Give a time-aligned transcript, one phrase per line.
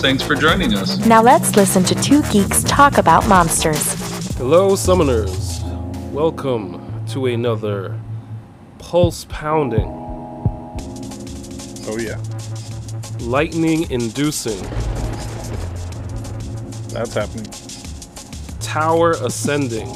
[0.00, 0.98] thanks for joining us.
[1.06, 3.94] Now let's listen to two geeks talk about monsters.
[4.36, 5.60] Hello, summoners.
[6.10, 8.00] Welcome to another
[8.78, 9.88] pulse pounding,
[11.88, 12.18] Oh yeah,
[13.20, 14.60] lightning inducing,
[16.92, 17.46] that's happening.
[18.60, 19.88] tower ascending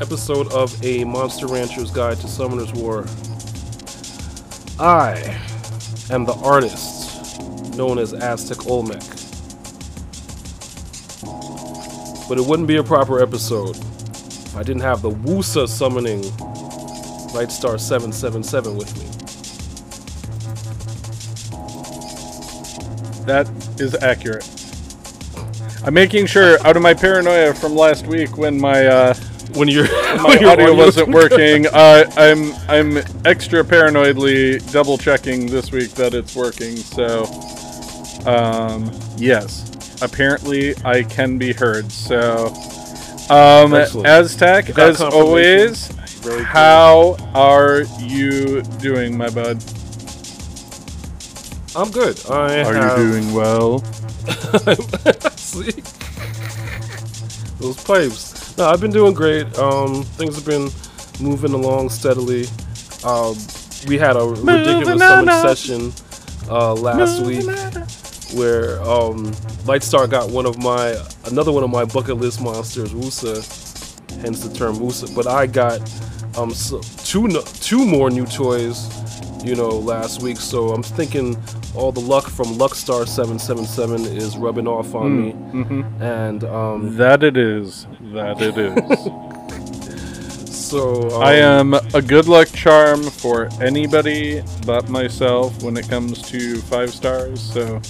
[0.00, 3.04] episode of A Monster Rancher's Guide to Summoner's War.
[4.78, 5.36] I
[6.10, 7.40] am the artist
[7.76, 9.02] known as Aztec Olmec.
[12.28, 16.22] But it wouldn't be a proper episode if I didn't have the Wusa summoning
[17.32, 19.04] Lightstar 777 with me.
[23.26, 24.48] That is accurate.
[25.84, 29.14] I'm making sure out of my paranoia from last week when my uh,
[29.58, 29.84] When your
[30.22, 36.36] my audio wasn't working, uh, I'm I'm extra paranoidly double checking this week that it's
[36.36, 36.76] working.
[36.76, 37.24] So,
[38.24, 41.90] um, yes, apparently I can be heard.
[41.90, 42.46] So,
[43.30, 45.88] um, Aztec, as always,
[46.22, 46.44] Very cool.
[46.44, 49.62] how are you doing, my bud?
[51.74, 52.18] I'm good.
[52.30, 53.78] I Are have- you doing well?
[57.58, 58.37] Those pipes.
[58.58, 59.56] No, I've been doing great.
[59.56, 60.68] Um, things have been
[61.24, 62.46] moving along steadily.
[63.04, 63.36] Um,
[63.86, 65.00] we had a ridiculous
[65.42, 65.92] session
[66.50, 67.44] uh, last week
[68.36, 69.26] where um,
[69.64, 73.36] Lightstar got one of my another one of my bucket list monsters, Wusa,
[74.22, 75.14] hence the term Wusa.
[75.14, 75.78] But I got
[76.36, 77.28] um, so, two
[77.60, 78.88] two more new toys,
[79.44, 80.38] you know, last week.
[80.38, 81.36] So I'm thinking
[81.74, 85.30] all the luck from Luckstar 777 is rubbing off on me,
[86.00, 87.86] and um, That it is.
[88.12, 90.54] That it is.
[90.68, 96.22] so um, I am a good luck charm for anybody but myself when it comes
[96.30, 97.40] to five stars.
[97.40, 97.80] So,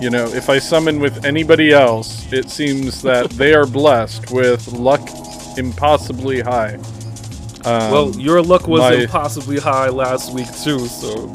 [0.00, 4.66] you know, if I summon with anybody else, it seems that they are blessed with
[4.72, 5.00] luck
[5.56, 6.74] impossibly high.
[7.64, 11.26] Um, Well, your luck was my- impossibly high last week too, so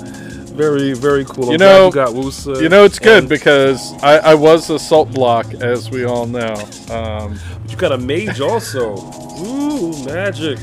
[0.57, 1.45] very, very cool.
[1.45, 2.61] I'm You know- you got Wusa.
[2.61, 6.53] you know, it's good because I, I was a salt block, as we all know.
[6.91, 8.95] Um, but you got a mage also.
[9.39, 10.59] Ooh, magic.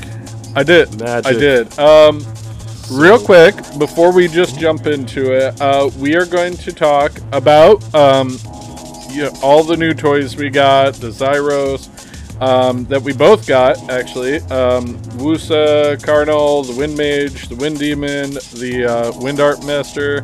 [0.55, 0.99] I did.
[0.99, 1.25] Magic.
[1.35, 1.79] I did.
[1.79, 2.25] Um,
[2.91, 7.81] real quick, before we just jump into it, uh, we are going to talk about
[7.95, 8.37] um,
[9.09, 11.89] you know, all the new toys we got, the Zyros
[12.41, 14.37] um, that we both got, actually.
[14.51, 20.21] Um, Wusa, Carnal, the Wind Mage, the Wind Demon, the uh, Wind Art Master.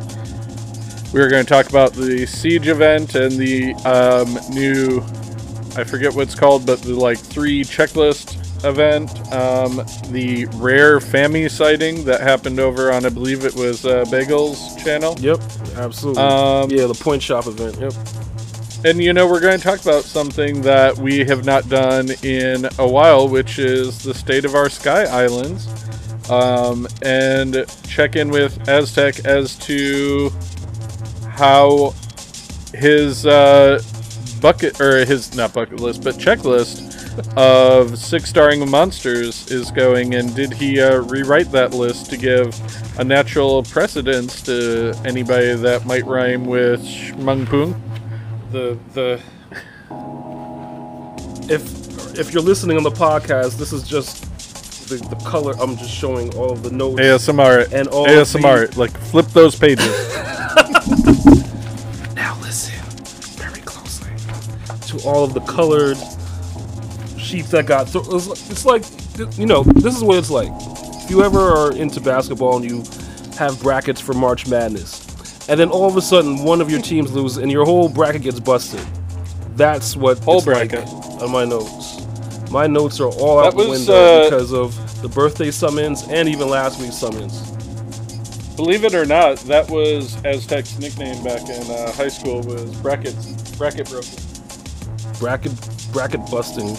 [1.12, 5.00] We are going to talk about the Siege event and the um, new,
[5.76, 9.10] I forget what it's called, but the like three checklist event.
[9.32, 9.76] Um,
[10.12, 15.16] the rare Fami sighting that happened over on, I believe it was uh, Bagel's channel.
[15.18, 15.40] Yep,
[15.76, 16.22] absolutely.
[16.22, 17.78] Um, yeah, the point shop event.
[17.78, 17.92] Yep.
[18.84, 22.66] And you know, we're going to talk about something that we have not done in
[22.80, 25.68] a while, which is the state of our Sky Islands.
[26.28, 30.30] Um, and check in with Aztec as to
[31.28, 31.94] how
[32.74, 33.80] his uh,
[34.40, 36.88] bucket, or his, not bucket list, but checklist
[37.36, 40.16] of six starring monsters is going.
[40.16, 42.58] And did he uh, rewrite that list to give
[42.98, 47.80] a natural precedence to anybody that might rhyme with Shmung?
[48.52, 49.20] The the
[51.52, 54.24] if if you're listening on the podcast, this is just
[54.88, 55.54] the, the color.
[55.58, 57.00] I'm just showing all of the notes.
[57.00, 59.86] ASMR And all ASMR like flip those pages.
[62.14, 62.74] Now listen
[63.42, 64.10] very closely
[64.88, 65.96] to all of the colored
[67.18, 67.88] sheets that got.
[67.88, 70.50] So it's like- it's like you know, this is what it's like.
[71.04, 72.82] If you ever are into basketball and you
[73.38, 75.01] have brackets for March Madness,
[75.48, 78.22] and then all of a sudden one of your teams loses and your whole bracket
[78.22, 78.84] gets busted.
[79.56, 80.88] That's what Whole it's like bracket.
[81.22, 82.06] on my notes.
[82.50, 86.06] My notes are all out That the was, window uh, because of the birthday summons
[86.08, 87.50] and even last week's summons.
[88.56, 93.32] Believe it or not, that was Aztec's nickname back in uh, high school was brackets
[93.56, 94.18] bracket broken.
[95.18, 95.52] Bracket
[95.92, 96.76] bracket busting,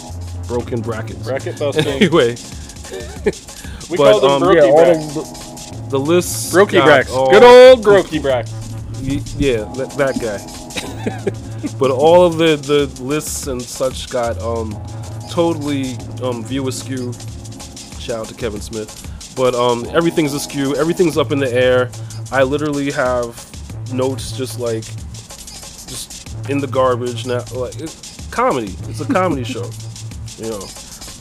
[0.48, 1.24] broken brackets.
[1.24, 1.88] Bracket busting.
[1.88, 2.36] Anyway,
[3.90, 5.43] we but called them um, yeah, all the,
[5.94, 6.52] the list.
[6.52, 7.10] Groki Brax.
[7.12, 8.50] all- Good old Groki Brax.
[9.40, 10.40] Yeah, that, that guy.
[11.80, 14.76] but all of the, the lists and such got um
[15.30, 17.14] totally um view askew.
[18.00, 18.92] Shout out to Kevin Smith.
[19.36, 20.76] But um everything's askew.
[20.76, 21.92] Everything's up in the air.
[22.32, 23.38] I literally have
[23.94, 27.44] notes just like just in the garbage now.
[27.54, 28.74] Like it's comedy.
[28.90, 29.70] It's a comedy show.
[30.38, 30.66] You know.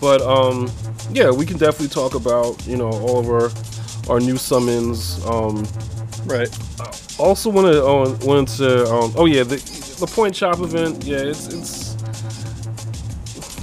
[0.00, 0.70] But um
[1.12, 3.50] yeah, we can definitely talk about you know all of our
[4.08, 5.24] our new summons.
[5.26, 5.66] Um,
[6.24, 6.48] Right.
[7.18, 9.56] also want to uh, wanted to um, oh yeah the
[9.98, 11.96] the point shop event yeah it's it's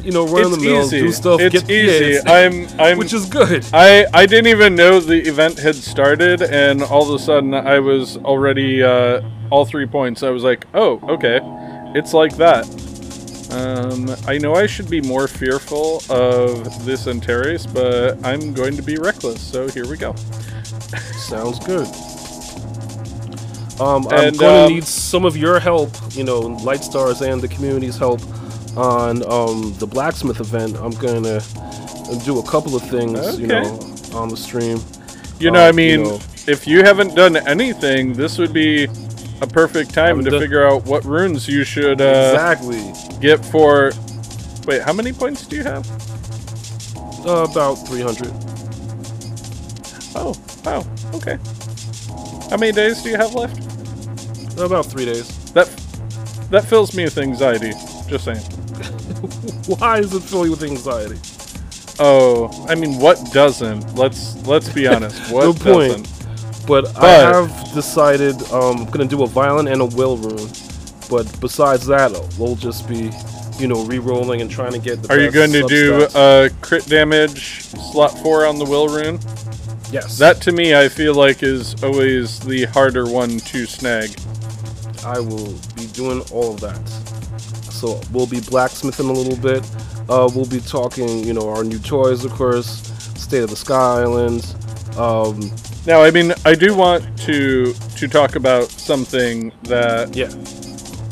[0.03, 2.05] you know run It's the mill do stuff it's get, yeah, easy.
[2.15, 2.67] it's- I'm.
[2.79, 2.97] I'm.
[2.97, 7.15] which is good I, I didn't even know the event had started, and all of
[7.21, 9.21] a sudden I was already uh,
[9.51, 10.21] all three points.
[10.23, 11.39] I was like, oh, okay,
[11.95, 12.65] it's like that.
[13.51, 18.81] Um, I know I should be more fearful of this Antares, but I'm going to
[18.83, 19.41] be reckless.
[19.41, 20.15] So here we go.
[21.17, 21.87] sounds good
[23.79, 27.41] um, I'm And, going to um, need some of your help you know Lightstar's and
[27.41, 28.21] the community's help
[28.77, 31.41] on um, the blacksmith event I'm going to
[32.25, 33.79] do a couple of things you know
[34.13, 34.79] on the stream
[35.39, 38.87] You know, Um, I you mean, know- if you haven't done anything, this would be
[39.41, 43.91] a perfect time to figure out what runes you should uh, exactly get for.
[44.67, 45.87] Wait, how many points do you have?
[47.25, 48.31] uh, about 300
[50.15, 50.33] Oh,
[50.65, 51.37] wow, okay.
[52.49, 53.57] How many days do you have left?
[54.59, 55.67] about three days That
[56.49, 57.71] that fills me with anxiety.
[58.07, 58.39] Just saying.
[59.79, 61.17] why is it fill you with anxiety
[62.01, 63.95] Oh, I mean, what doesn't?
[63.95, 65.31] Let's let's be honest.
[65.31, 66.07] What doesn't?
[66.69, 70.49] But, I have decided um, I'm gonna do a violent and a will rune.
[71.09, 73.09] But besides that, we'll just be,
[73.57, 75.11] you know, re-rolling and trying to get the.
[75.11, 76.51] Are you going to do substats.
[76.51, 79.19] uh, crit damage slot four on the will rune?
[79.91, 84.11] yes, That to me, I feel like is always the harder one to snag.
[85.03, 86.87] I will be doing all of that.
[87.71, 89.67] So we'll be blacksmithing a little bit.
[90.09, 92.81] Uh, we'll be talking, you know, our new toys, of course,
[93.19, 94.53] State of the Sky Islands.
[94.97, 95.51] Um,
[95.85, 100.27] Now, I mean, I do want to to talk about something that yeah,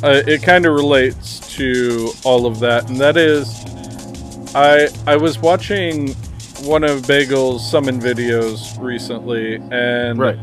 [0.04, 3.66] uh, it kind of relates to all of that, and that is,
[4.54, 6.14] I I was watching
[6.64, 10.38] one of Bagel's summon videos recently, and right.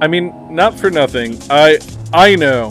[0.00, 1.38] I mean, not for nothing.
[1.50, 1.78] I
[2.12, 2.70] I know,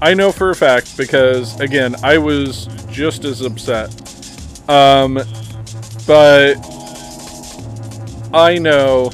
[0.00, 3.90] I know for a fact because again, I was just as upset.
[4.68, 5.14] Um,
[6.06, 6.54] but
[8.36, 9.10] I know,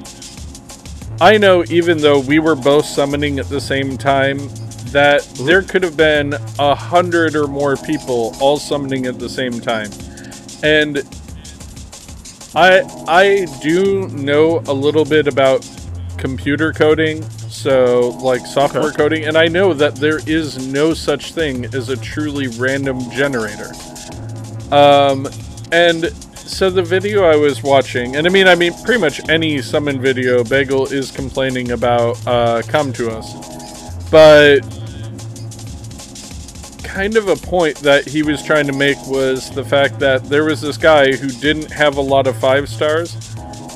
[1.20, 1.64] I know.
[1.70, 4.38] Even though we were both summoning at the same time,
[4.86, 9.60] that there could have been a hundred or more people all summoning at the same
[9.60, 9.90] time,
[10.64, 11.02] and
[12.54, 15.68] I I do know a little bit about
[16.18, 18.96] computer coding, so like software Okay.
[18.96, 23.72] coding, and I know that there is no such thing as a truly random generator.
[24.72, 25.28] Um,
[25.72, 26.12] and
[26.52, 30.00] so the video I was watching, and I mean, I mean, pretty much any summon
[30.00, 33.32] video, Bagel is complaining about uh, come to us,
[34.10, 34.60] but
[36.84, 40.44] kind of a point that he was trying to make was the fact that there
[40.44, 43.16] was this guy who didn't have a lot of five stars,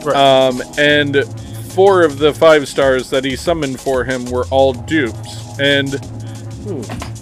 [0.04, 0.14] Right.
[0.16, 1.24] um, and
[1.72, 5.58] four of the five stars that he summoned for him were all dupes.
[5.58, 5.94] And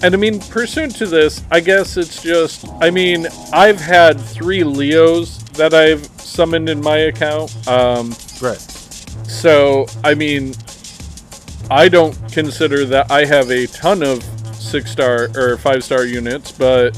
[0.03, 4.65] and I mean, pursuant to this, I guess it's just I mean, I've had three
[4.65, 7.55] Leos that I've summoned in my account.
[7.69, 8.11] Um,
[8.43, 8.61] right.
[9.27, 10.55] so I mean,
[11.71, 14.23] I don't consider that I have a ton of
[14.55, 16.91] six star or five star units, but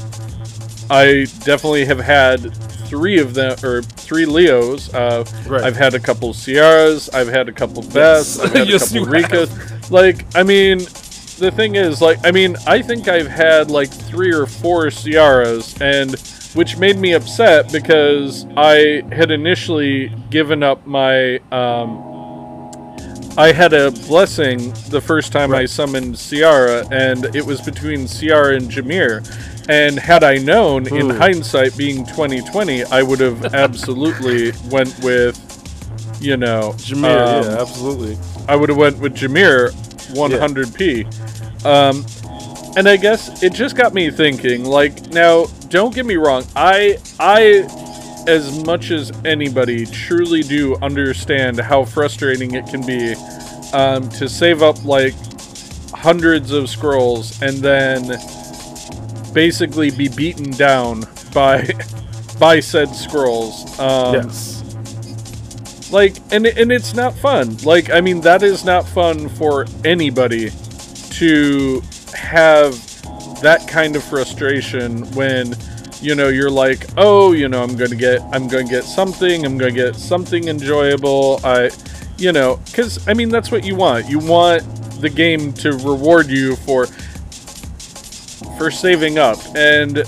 [0.89, 2.53] I definitely have had
[2.87, 4.93] three of them or three Leos.
[4.93, 5.63] Uh, Right.
[5.63, 7.09] I've had a couple Sierras.
[7.09, 8.39] I've had a couple Beths.
[8.43, 9.91] I've had Yes, a couple Rikas.
[9.91, 10.79] Like, I mean,
[11.39, 15.79] the thing is, like, I mean, I think I've had like three or four Ciaras,
[15.81, 16.11] and
[16.57, 21.37] which made me upset because I had initially given up my.
[21.51, 22.03] Um,
[23.37, 28.55] I had a blessing the first time I summoned Ciara, and it was between Ciara
[28.55, 29.21] and Jamire.
[29.69, 31.17] And had I known, in Hmm.
[31.17, 35.37] hindsight, being 2020, I would have absolutely went with,
[36.19, 38.17] you know, Jamire, um, yeah, absolutely.
[38.47, 39.69] I would have went with Jamire
[40.15, 41.05] 100p.
[41.63, 42.03] Um,
[42.77, 44.63] and I guess it just got me thinking.
[44.63, 46.45] Like, now, don't get me wrong.
[46.55, 47.65] I, I,
[48.27, 53.15] as much as anybody, truly do understand how frustrating it can be
[53.73, 55.15] um, to save up like
[55.91, 58.09] hundreds of scrolls and then
[59.33, 61.01] basically be beaten down
[61.33, 61.67] by
[62.39, 63.79] by said scrolls.
[63.79, 65.91] Um, yes.
[65.91, 70.51] like and and it's not fun like i mean that is not fun for anybody
[71.11, 71.81] to
[72.13, 72.71] have
[73.41, 75.55] that kind of frustration when
[76.01, 79.57] you know you're like oh you know i'm gonna get i'm gonna get something i'm
[79.57, 81.69] gonna get something enjoyable i
[82.17, 84.63] you know because i mean that's what you want you want
[85.01, 86.87] the game to reward you for
[88.57, 90.03] for saving up and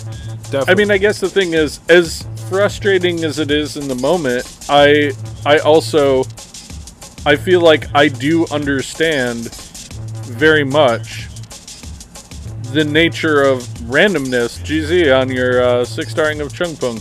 [0.52, 0.72] Definitely.
[0.72, 4.46] I mean, I guess the thing is, as frustrating as it is in the moment,
[4.68, 5.12] I
[5.46, 6.24] I also
[7.24, 9.54] I feel like I do understand
[10.26, 11.29] very much
[12.74, 14.60] the nature of randomness.
[14.60, 17.00] GZ on your uh, six starring of Chung Pung.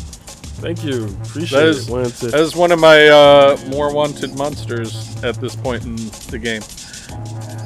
[0.60, 1.06] Thank you.
[1.22, 2.32] Appreciate That is, it.
[2.32, 5.94] That is one of my uh, more wanted monsters at this point in
[6.30, 6.62] the game.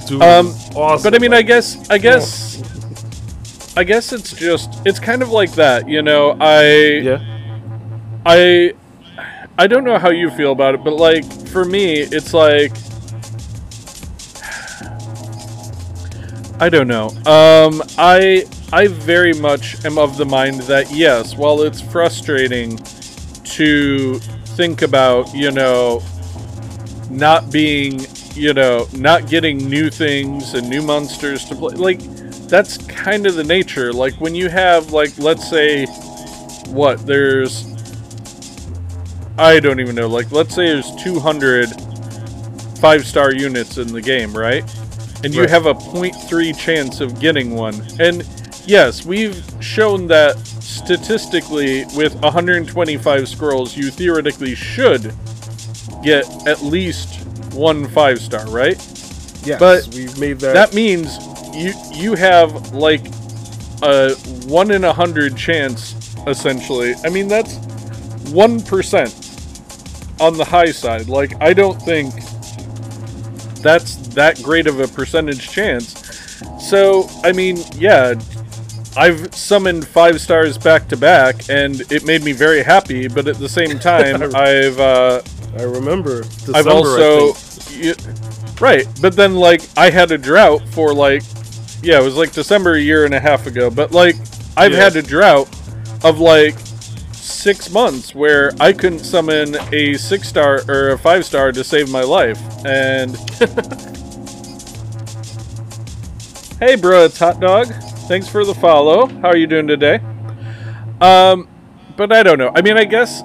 [0.07, 1.03] Dude, Um, awesome.
[1.03, 2.63] But I mean, I guess, I guess,
[3.77, 6.37] I guess it's just, it's kind of like that, you know.
[6.39, 6.65] I,
[6.99, 7.39] yeah.
[8.27, 8.75] I,
[9.59, 12.73] I don't know how you feel about it, but like for me, it's like,
[16.63, 17.09] I don't know.
[17.27, 24.21] Um, I, I very much am of the mind that yes, while it's frustrating to
[24.55, 26.01] think about, you know,
[27.11, 31.75] not being, you know, not getting new things and new monsters to play.
[31.75, 31.99] Like,
[32.47, 33.93] that's kind of the nature.
[33.93, 35.87] Like, when you have, like, let's say,
[36.67, 37.67] what, there's.
[39.37, 40.07] I don't even know.
[40.07, 41.71] Like, let's say there's 200
[42.79, 44.65] five star units in the game, right?
[45.25, 45.51] And you Right.
[45.51, 47.81] have a 0.3 chance of getting one.
[48.01, 48.25] And
[48.67, 55.13] yes, we've shown that statistically, with 125 scrolls, you theoretically should
[56.03, 57.21] get at least
[57.55, 58.81] one five star, right?
[59.45, 60.55] Yes, but we've made that.
[60.55, 61.19] That means
[61.55, 63.03] you you have like
[63.83, 64.15] a
[64.47, 65.95] one in a hundred chance,
[66.27, 66.95] essentially.
[67.05, 67.57] I mean that's
[68.31, 69.15] one percent
[70.21, 71.09] on the high side.
[71.09, 72.15] Like I don't think
[73.63, 75.95] that's that great of a percentage chance.
[76.61, 78.15] So I mean, yeah,
[78.97, 83.09] I've summoned five stars back to back, and it made me very happy.
[83.09, 85.23] But at the same time, I've uh,
[85.59, 86.23] I remember.
[86.23, 87.33] December, I've also
[88.61, 91.23] right, but then like I had a drought for like
[91.83, 93.71] yeah, it was like December a year and a half ago.
[93.71, 94.17] But like
[94.57, 94.79] I've Yeah.
[94.85, 95.49] had a drought
[96.05, 96.57] of like
[97.23, 101.89] six months where I couldn't summon a six star or a five star to save
[101.89, 102.41] my life.
[102.67, 103.17] And
[106.59, 107.69] hey, bro, it's Hot Dog.
[108.09, 109.07] Thanks for the follow.
[109.07, 110.01] How are you doing today?
[111.01, 111.49] Um,
[111.97, 112.51] but I don't know.
[112.55, 113.23] I mean, I guess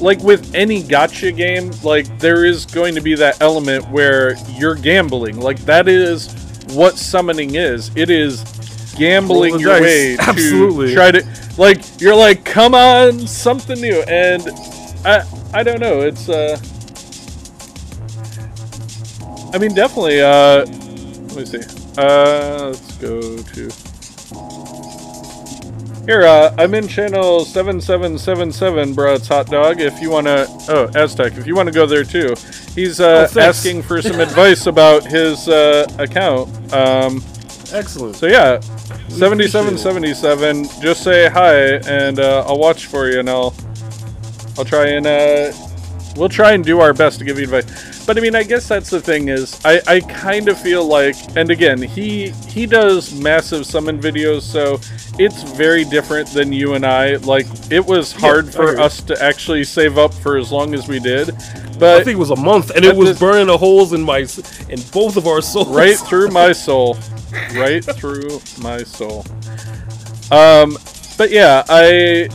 [0.00, 4.74] like with any gotcha game, like there is going to be that element where you're
[4.74, 5.38] gambling.
[5.38, 6.32] Like that is
[6.70, 7.90] what summoning is.
[7.94, 8.42] It is
[8.96, 9.82] gambling your dice.
[9.82, 10.88] way Absolutely.
[10.88, 11.24] to try to
[11.58, 14.42] like you're like come on something new and
[15.04, 15.22] I
[15.52, 16.00] I don't know.
[16.00, 16.58] It's uh
[19.52, 21.60] I mean definitely uh let me see.
[21.96, 23.70] Uh let's go to
[26.06, 29.14] here, uh, I'm in channel 7777, bro.
[29.14, 29.80] It's Hot Dog.
[29.80, 30.46] If you want to.
[30.68, 31.38] Oh, Aztec.
[31.38, 32.34] If you want to go there too.
[32.74, 36.50] He's uh, Oh, asking for some advice about his uh, account.
[36.74, 37.22] Um,
[37.74, 38.16] Excellent.
[38.16, 40.64] so, yeah, 7777.
[40.80, 41.54] Just say hi,
[41.88, 43.54] and uh, I'll watch for you, and I'll.
[44.56, 45.06] I'll try and.
[45.06, 45.52] Uh,
[46.16, 48.04] we'll try and do our best to give you advice.
[48.06, 51.16] But I mean, I guess that's the thing is, I, I kind of feel like,
[51.36, 54.78] and again, he he does massive summon videos, so
[55.18, 57.16] it's very different than you and I.
[57.16, 60.86] Like, it was hard I for us to actually save up for as long as
[60.86, 61.28] we did,
[61.78, 64.02] But I think it was a month, and it was this- burning the holes in
[64.02, 64.18] my
[64.68, 65.68] in both of our souls.
[65.74, 66.94] right through my soul,
[67.56, 69.24] right through my soul.
[70.30, 70.76] Um,
[71.16, 72.28] but yeah, I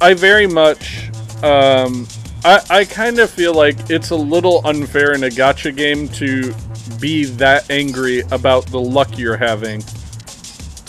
[0.00, 1.10] I very much
[1.42, 2.06] um,
[2.44, 6.54] I I kind of feel like it's a little unfair in a gotcha game to
[7.00, 9.82] be that angry about the luck you're having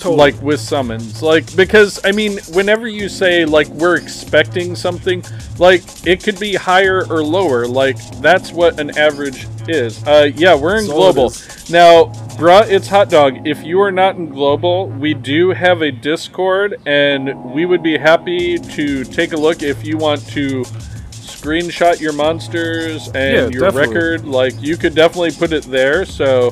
[0.03, 0.17] Totally.
[0.33, 1.21] like with summons.
[1.23, 5.23] Like because i mean whenever you say like we're expecting something
[5.59, 7.65] like it could be higher or lower.
[7.67, 10.03] Like that's what an average is.
[10.05, 11.29] Uh yeah we're in it global.
[11.69, 12.05] now
[12.37, 13.47] bruh it's hot dog.
[13.47, 17.97] If you are not in global we do have a discord and we would be
[17.97, 20.63] happy to take a look if you want to
[21.11, 23.87] screenshot your monsters and Yeah, your definitely.
[23.95, 24.25] record.
[24.25, 26.05] Like you could definitely put it there.
[26.05, 26.51] So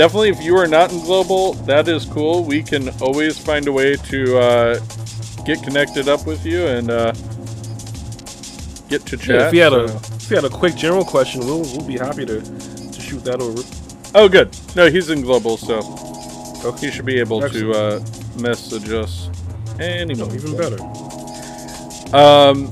[0.00, 3.72] definitely if you are not in global that is cool we can always find a
[3.72, 4.80] way to uh,
[5.44, 7.12] get connected up with you and uh,
[8.88, 9.84] get to chat Yeah, if you had a
[10.16, 13.42] if you had a quick general question, we'll we'll be happy to to shoot that
[13.42, 13.62] over.
[14.14, 15.80] oh good no he's in global so
[16.64, 16.86] Okay.
[16.86, 18.00] he should be able to uh,
[18.38, 19.28] message us
[19.78, 20.80] And No, even better.
[22.16, 22.68] Um,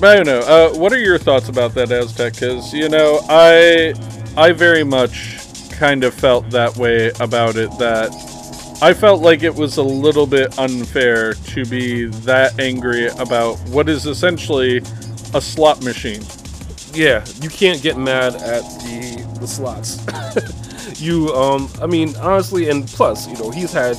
[0.00, 0.40] but I don't know.
[0.40, 2.34] Uh, what are your thoughts about that, Aztec?
[2.34, 3.94] Because you know, I
[4.36, 5.37] I very much
[5.78, 7.70] kind of felt that way about it.
[7.78, 8.10] That
[8.82, 13.88] I felt like it was a little bit unfair to be that angry about what
[13.88, 14.78] is essentially
[15.34, 16.22] a slot machine.
[16.92, 19.98] Yeah, you can't get mad at the the slots.
[21.00, 23.94] you, um, I mean, honestly, and plus, you know, he's had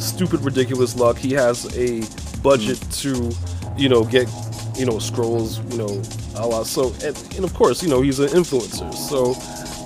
[0.00, 1.16] stupid, ridiculous luck.
[1.16, 2.02] He has a
[2.42, 3.32] budget to,
[3.76, 4.28] you know, get,
[4.76, 6.02] you know, scrolls, you know,
[6.36, 6.62] a la.
[6.64, 8.92] So, and, and of course, you know, he's an influencer.
[8.94, 9.34] So,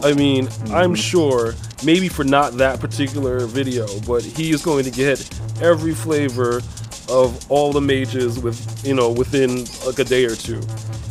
[0.03, 4.91] I mean, I'm sure maybe for not that particular video, but he is going to
[4.91, 5.19] get
[5.63, 6.61] every flavor
[7.09, 10.61] of all the mages with, you know, within like a day or two.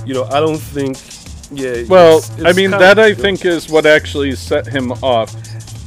[0.05, 0.97] You know, I don't think.
[1.51, 1.83] Yeah.
[1.87, 5.33] Well, it's- I mean, that I think is what actually set him off.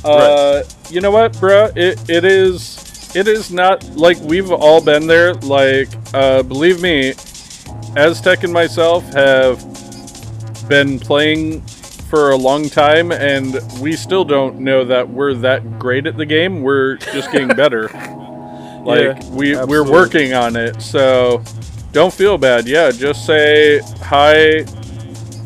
[0.05, 1.71] Uh, You know what, bruh?
[1.77, 3.13] It, it is.
[3.15, 5.35] It is not like we've all been there.
[5.35, 7.15] Like, uh, believe me,
[7.97, 9.59] Aztec and myself have
[10.69, 11.63] been playing
[12.11, 16.27] for a long time, and we still don't know that we're that great at the
[16.27, 16.63] game.
[16.63, 17.83] We're just getting better.
[18.85, 20.83] like Yeah, we we're working on it.
[20.83, 21.43] So
[21.93, 22.67] don't feel bad.
[22.67, 24.65] Yeah, just say hi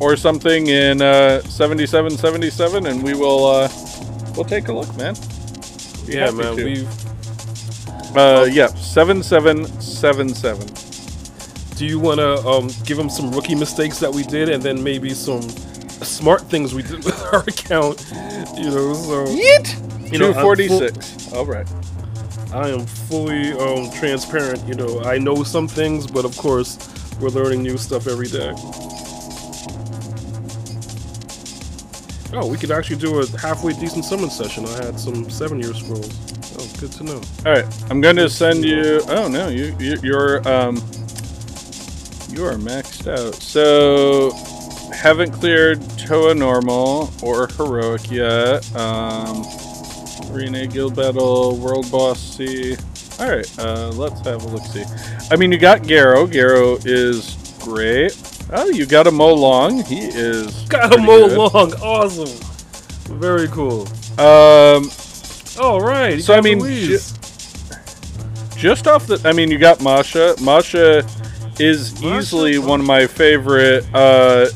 [0.01, 3.69] or something in uh, 7777 and we will uh,
[4.35, 5.15] we'll take a look, man.
[6.07, 6.57] Be Yeah, man.
[6.57, 6.65] to.
[6.65, 6.89] We've
[8.17, 10.67] uh yeah, 7777.
[11.77, 14.81] Do you want to um, give him some rookie mistakes that we did, and then
[14.83, 15.43] maybe some
[16.05, 18.05] smart things we did with our account?
[18.57, 21.33] You know, so you know, I'm full- 246.
[21.33, 21.67] All right.
[22.53, 24.63] I am fully um, transparent.
[24.69, 26.79] You know, I know some things, but of course,
[27.21, 28.53] we're learning new stuff every day.
[32.37, 34.67] Oh, we could actually do a halfway decent summon session.
[34.67, 36.11] I had some seven-year scrolls.
[36.59, 37.21] Oh, good to know.
[37.47, 37.65] All right.
[37.91, 40.77] I'm going to send you Oh no, you, you you're um
[42.31, 43.35] you are maxed out.
[43.37, 44.33] So
[44.93, 48.75] haven't cleared Toa normal or heroic yet.
[48.77, 49.45] Um
[50.33, 52.77] Arena Guild Battle, World Boss C.
[53.21, 54.85] Alright, uh, let's have a look see.
[55.31, 56.27] I mean you got Garo.
[56.27, 58.13] Garo is great.
[58.53, 59.83] Oh, you got a Mo Long.
[59.85, 61.73] He is Got a pretty Mo Long.
[61.75, 62.29] Awesome.
[63.19, 63.87] Very cool.
[64.19, 64.91] Um
[65.61, 66.21] All right.
[66.21, 67.13] So, I mean, Louise.
[68.57, 71.05] just off the i mean you got masha masha
[71.59, 74.47] is easily one of my favorite uh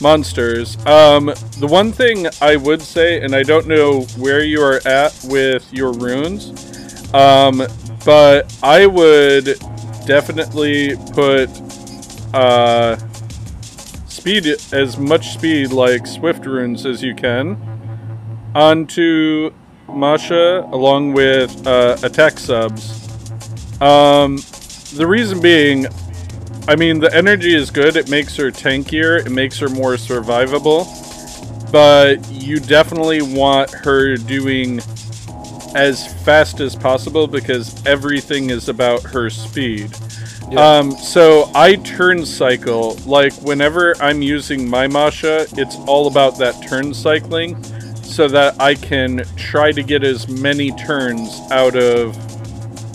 [0.00, 1.26] monsters um
[1.58, 5.72] the one thing i would say and i don't know where you are at with
[5.72, 6.50] your runes
[7.14, 7.62] um
[8.04, 9.58] but i would
[10.06, 11.48] definitely put
[12.34, 12.96] uh
[14.06, 17.56] speed as much speed like swift runes as you can
[18.54, 19.50] onto
[19.94, 23.08] Masha along with uh, attack subs.
[23.80, 24.36] Um,
[24.94, 25.86] the reason being,
[26.70, 27.96] I mean, the energy is good.
[27.96, 29.26] It makes her tankier.
[29.26, 30.86] It makes her more survivable.
[31.72, 34.78] But you definitely want her doing
[35.74, 39.92] as fast as possible because everything is about her speed.
[40.56, 42.94] Um, so I turn cycle.
[43.04, 47.60] Like whenever I'm using my Masha, it's all about that turn cycling
[47.96, 52.14] so that I can try to get as many turns out of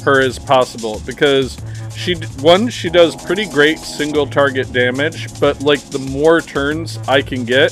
[0.04, 1.58] her as possible because
[1.96, 7.22] she one she does pretty great single target damage but like the more turns I
[7.22, 7.72] can get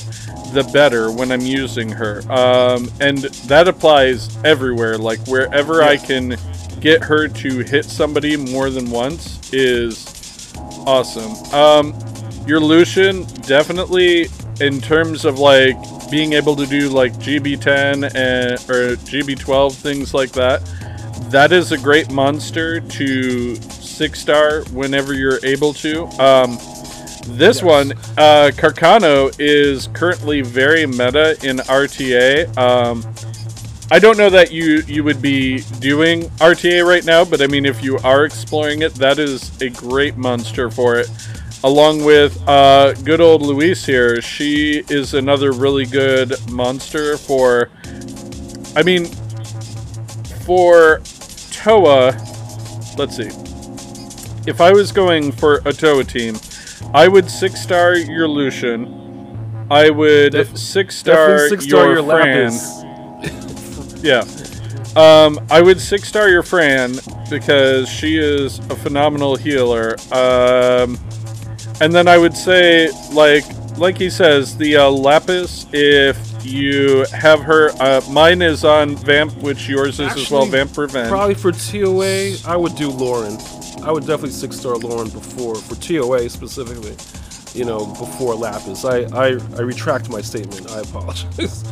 [0.54, 2.22] the better when I'm using her.
[2.32, 4.98] Um, and that applies everywhere.
[4.98, 6.38] Like wherever I can
[6.80, 10.54] get her to hit somebody more than once is
[10.86, 11.34] awesome.
[11.54, 11.88] Um,
[12.46, 14.28] your Lushen definitely
[14.62, 15.78] in terms of like
[16.12, 20.62] being able to do like GB10 and or GB12 things like that
[21.32, 23.56] that is a great monster to
[23.94, 26.06] six star whenever you're able to.
[26.20, 26.58] Um,
[27.26, 32.58] this one, uh, Carcano, is currently very meta in RTA.
[32.58, 33.04] Um,
[33.92, 37.66] I don't know that you you would be doing RTA right now, but I mean,
[37.66, 41.10] if you are exploring it, that is a great monster for it.
[41.64, 47.70] Along with uh, good old Luis here, she is another really good monster for.
[48.76, 49.06] I mean,
[50.46, 51.02] for
[51.52, 52.18] Toa,
[52.98, 53.53] let's see.
[54.46, 56.38] If I was going for a Toa team,
[56.94, 59.02] I would six star your Lushen.
[59.72, 62.52] I would Def- six star your, your Fran.
[64.04, 64.26] Yeah.
[64.98, 66.96] Um, I would six star your Fran
[67.30, 69.96] because she is a phenomenal healer.
[70.12, 71.00] Um,
[71.80, 73.46] and then I would say, like,
[73.78, 75.66] like he says, the uh, Lapis.
[75.72, 80.44] If you have her, uh, mine is on Vamp, which yours is as well.
[80.44, 81.10] Actually, Vamp Revenge.
[81.10, 83.38] Probably for TOA, I would do Lauren.
[83.84, 86.96] I would definitely six star Lauren before for TOA specifically.
[87.54, 88.84] You know, before Lapis.
[88.84, 90.72] I, I, I retract my statement.
[90.72, 91.64] I apologize.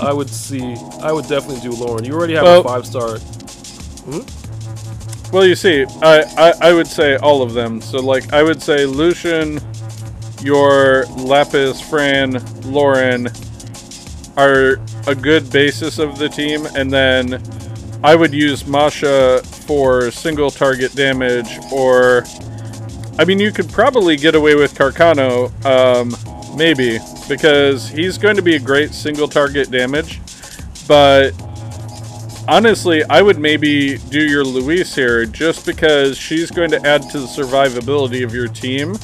[0.00, 0.76] I would see.
[1.02, 2.04] I would definitely do Lauren.
[2.04, 3.18] You already have Well- a five star.
[3.18, 4.20] Hmm?
[5.32, 7.80] Well, you see, I, I, I would say all of them.
[7.82, 9.60] So, like, I would say Lushen,
[10.42, 13.28] your Lapis, Fran, Lauren
[14.36, 17.42] are a good basis of the team, and then
[18.04, 22.24] I would use Masha for single target damage, or
[23.18, 26.14] I mean, you could probably get away with Carcano, um,
[26.56, 26.98] maybe,
[27.28, 30.20] because he's going to be a great single target damage,
[30.86, 31.32] but
[32.48, 37.18] honestly, I would maybe do your Luis here just because she's going to add to
[37.18, 38.96] the survivability of your team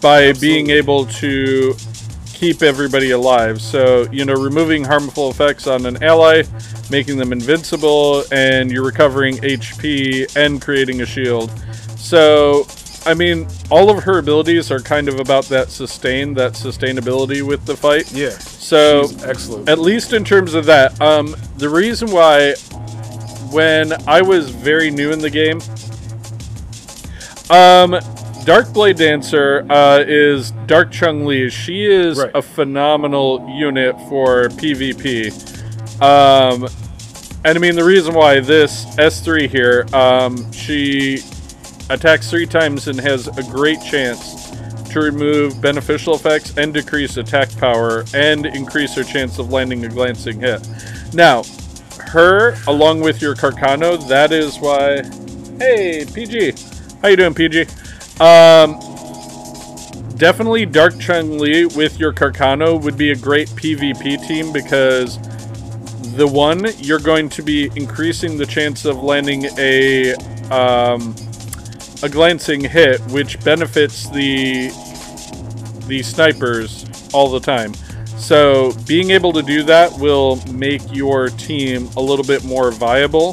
[0.00, 1.74] by being able to
[2.40, 3.60] keep everybody alive.
[3.60, 6.44] So, you know, removing harmful effects on an ally,
[6.90, 11.50] making them invincible, and you're recovering HP and creating a shield.
[11.98, 12.66] So,
[13.04, 17.66] I mean, all of her abilities are kind of about that sustain, that sustainability with
[17.66, 18.10] the fight.
[18.10, 18.30] Yeah.
[18.30, 19.68] So, excellent.
[19.68, 20.98] at least in terms of that.
[20.98, 22.54] Um, the reason why,
[23.50, 25.60] when I was very new in the game,
[27.50, 28.00] um,
[28.44, 31.50] Dark Blade Dancer uh, is Dark Chun-Li.
[31.50, 32.30] She is Right.
[32.34, 35.30] a phenomenal unit for PvP.
[36.02, 36.66] Um,
[37.44, 41.20] and I mean, the reason why this S3 here, um, she
[41.90, 44.50] attacks three times and has a great chance
[44.90, 49.88] to remove beneficial effects and decrease attack power and increase her chance of landing a
[49.88, 50.66] glancing hit.
[51.12, 51.42] Now,
[52.08, 55.02] her along with your Carcano, that is why.
[55.58, 56.54] Hey, PG,
[57.02, 57.66] how you doing, PG?
[58.20, 58.78] Um,
[60.16, 65.18] definitely Dark Chun-Li with your Carcano would be a great PvP team because
[66.16, 70.12] the one you're going to be increasing the chance of landing a
[70.50, 71.14] um,
[72.02, 74.68] a glancing hit, which benefits the
[75.86, 77.72] the snipers all the time.
[78.18, 83.32] So being able to do that will make your team a little bit more viable.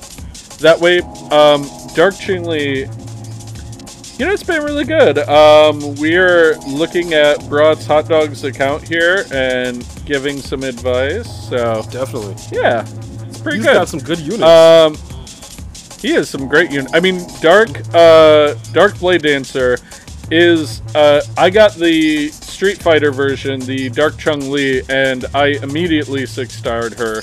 [0.60, 2.88] That way, um, Dark Chun-Li,
[4.17, 5.19] you know, it's been really good.
[5.19, 11.49] Um, we're looking at Broad's Hot Dogs account here and giving some advice.
[11.49, 12.36] So Definitely.
[12.51, 12.82] yeah,
[13.27, 13.73] it's pretty He's good.
[13.73, 14.43] got some good units.
[14.43, 14.95] Um,
[15.99, 16.93] he has some great units.
[16.93, 19.77] I mean, Dark, uh, Dark Blade Dancer
[20.32, 20.82] is.
[20.95, 26.93] Uh, I got the Street Fighter version, the Dark Chun-Li, and I immediately six starred
[26.95, 27.21] her.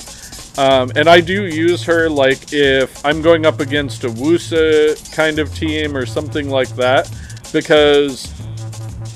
[0.56, 5.38] Um, and I do use her like if I'm going up against a Wusa kind
[5.38, 7.10] of team or something like that,
[7.52, 8.32] because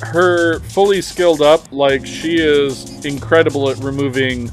[0.01, 4.51] her fully skilled up, like she is incredible at removing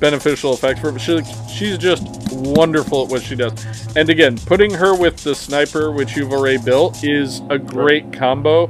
[0.00, 3.54] beneficial effects from she, she's just wonderful at what she does.
[3.96, 8.68] And again putting her with the sniper which you've already built is a great combo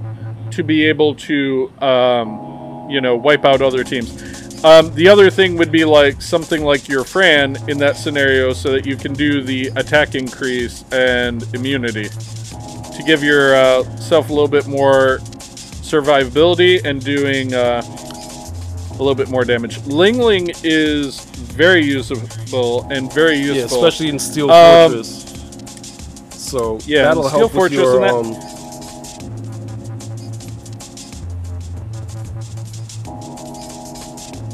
[0.51, 5.57] to be able to um, you know wipe out other teams um, the other thing
[5.57, 9.42] would be like something like your fran in that scenario so that you can do
[9.42, 15.18] the attack increase and immunity to give yourself a little bit more
[15.83, 19.85] survivability and doing uh, a little bit more damage.
[19.87, 23.57] Ling Ling is very usable and very useful.
[23.57, 25.22] yeah, especially in Steel Um, Fortress.
[26.31, 28.01] So yeah, that'll Steel help Fortress with your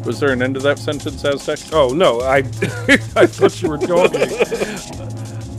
[0.09, 1.59] Was there an end to that sentence, Aztec?
[1.71, 2.37] Oh no, I
[3.15, 4.29] I thought you were talking.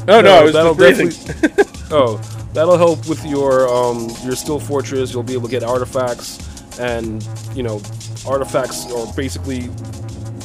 [0.08, 2.18] Oh no, I was that'll definitely- oh,
[2.54, 5.14] that'll help with your um your Steel Fortress.
[5.14, 6.40] You'll be able to get artifacts,
[6.80, 7.80] and you know,
[8.28, 9.70] artifacts are basically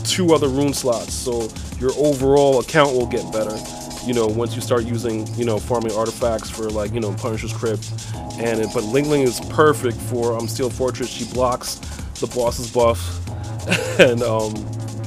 [0.04, 1.14] two other rune slots.
[1.14, 1.48] So
[1.80, 3.56] your overall account will get better.
[4.06, 7.54] You know, once you start using you know farming artifacts for like you know Punisher's
[7.54, 7.90] Crypt,
[8.38, 11.08] and it, but Ling Ling is perfect for um Steel Fortress.
[11.08, 11.80] She blocks
[12.20, 13.20] the boss's buff,
[14.00, 14.52] and um,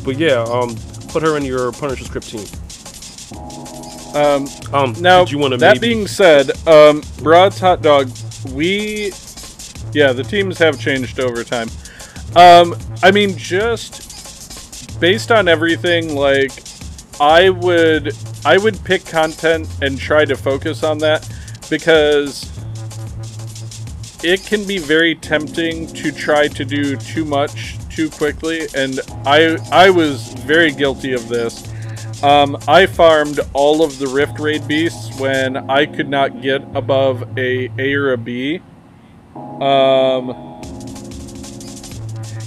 [0.03, 0.75] but yeah, um,
[1.09, 2.45] put her in your Punisher's Crypt team.
[4.15, 5.93] Um, Um, now, you want to that maybe?
[5.93, 8.09] being said, um, Broad's Hot Dog,
[8.51, 9.11] we,
[9.93, 11.69] yeah, the teams have changed over time.
[12.35, 16.51] Um, I mean, just based on everything, like,
[17.19, 18.15] I would,
[18.45, 21.27] I would pick content and try to focus on that
[21.69, 22.49] because
[24.23, 29.57] it can be very tempting to try to do too much too quickly, and I,
[29.71, 31.63] I was very guilty of this.
[32.23, 37.37] Um, I farmed all of the Rift Raid beasts when I could not get above
[37.37, 38.61] a A or a B.
[39.61, 40.45] Um,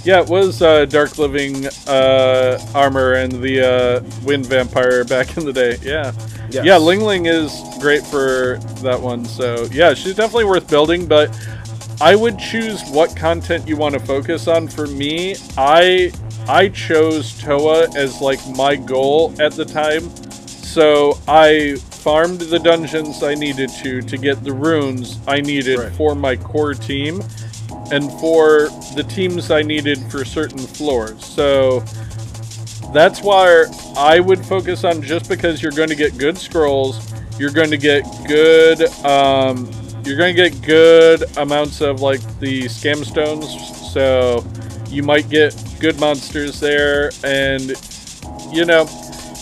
[0.03, 5.45] Yeah, it was uh, Dark Living uh, armor and the uh, Wind Vampire back in
[5.45, 5.77] the day.
[5.81, 6.11] Yeah.
[6.49, 6.65] Yes.
[6.65, 9.23] Yeah, Ling Ling is great for that one.
[9.25, 11.29] So, yeah, she's definitely worth building, but
[12.01, 14.67] I would choose what content you want to focus on.
[14.67, 16.11] For me, I
[16.47, 20.09] I chose Toa as like my goal at the time.
[20.47, 25.91] So, I farmed the dungeons I needed to to get the runes I needed Right.
[25.91, 27.23] for my core team
[27.91, 31.23] and for the teams I needed for certain floors.
[31.23, 31.81] So
[32.93, 37.51] that's why I would focus on just because you're going to get good scrolls, you're
[37.51, 39.69] going to get good, um,
[40.03, 43.47] you're going to get good amounts of like the scam stones.
[43.93, 44.43] So
[44.89, 47.73] you might get good monsters there, and
[48.51, 48.85] you know,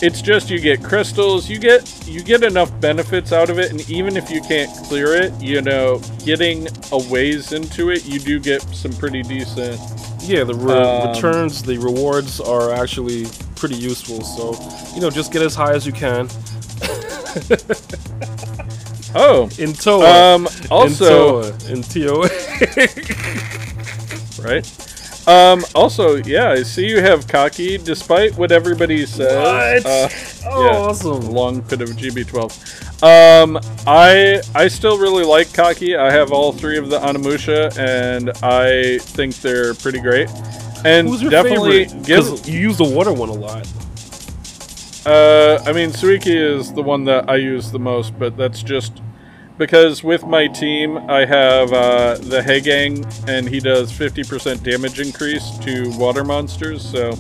[0.02, 3.88] it's just you get crystals, you get you get enough benefits out of it, and
[3.90, 8.40] even if you can't clear it, you know, getting a ways into it, you do
[8.40, 9.80] get some pretty decent.
[10.22, 14.22] Yeah, the re- Um, returns, the rewards are actually pretty useful.
[14.22, 14.54] So,
[14.94, 16.30] you know, just get as high as you can.
[19.16, 20.36] Oh, In Toa.
[20.36, 22.30] um, also, in Toa, in TOA.
[24.44, 25.28] right?
[25.28, 29.84] Um, also, yeah, I see you have Kaki, despite what everybody says.
[29.84, 29.86] What?
[29.86, 30.10] Uh,
[30.50, 30.78] oh, yeah.
[30.78, 31.22] awesome.
[31.32, 33.04] long bit of GB12.
[33.04, 35.96] Um, I I still really like Kaki.
[35.96, 40.30] I have all three of the Onimusha, and I think they're pretty great.
[40.84, 42.06] And Who's your definitely favorite?
[42.06, 42.26] give.
[42.26, 43.68] 'Cause you use the water one a lot.
[45.10, 49.02] Uh, I mean, Suiki is the one that I use the most, but that's just
[49.58, 55.58] because with my team I have uh, the Hegang, and he does 50% damage increase
[55.64, 56.88] to water monsters.
[56.88, 57.18] So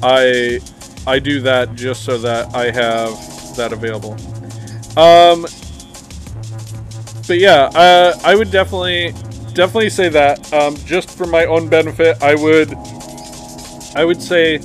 [0.00, 0.60] I
[1.04, 4.12] I do that just so that I have that available.
[4.96, 5.42] Um,
[7.26, 9.10] but yeah, uh, I would definitely
[9.54, 10.52] definitely say that.
[10.52, 12.72] Um, just for my own benefit, I would
[13.96, 14.60] I would say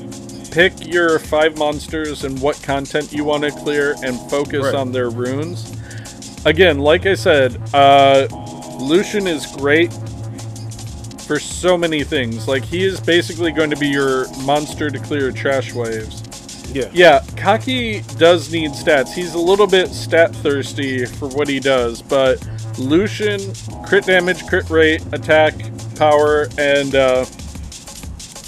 [0.52, 4.76] pick your five monsters and what content you want to clear and focus Right.
[4.76, 5.72] on their runes.
[6.46, 8.28] Again, like I said, uh,
[8.80, 9.92] Lushen is great
[11.28, 12.48] for so many things.
[12.48, 16.24] Like he is basically going to be your monster to clear trash waves.
[16.74, 16.90] Yeah.
[16.94, 19.14] Yeah, Kaki does need stats.
[19.14, 22.40] He's a little bit stat thirsty for what he does, but
[22.78, 25.54] Lushen, crit damage, crit rate, attack,
[25.96, 27.26] power, and uh,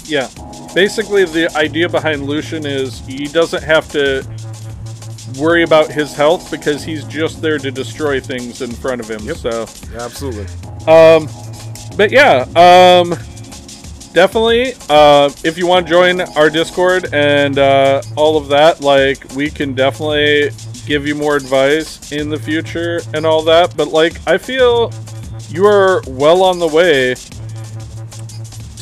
[0.04, 0.28] yeah.
[0.74, 4.24] Basically, the idea behind Lushen is he doesn't have to
[5.38, 9.20] worry about his health because he's just there to destroy things in front of him.
[9.22, 9.36] Yep.
[9.36, 10.44] So, Yeah, absolutely.
[10.86, 11.28] um,
[11.96, 13.10] but yeah, um,
[14.12, 14.74] definitely.
[14.88, 19.50] Uh, if you want to join our Discord and uh, all of that, like we
[19.50, 20.50] can definitely
[20.86, 23.76] give you more advice in the future and all that.
[23.76, 24.92] But like, I feel
[25.48, 27.14] you are well on the way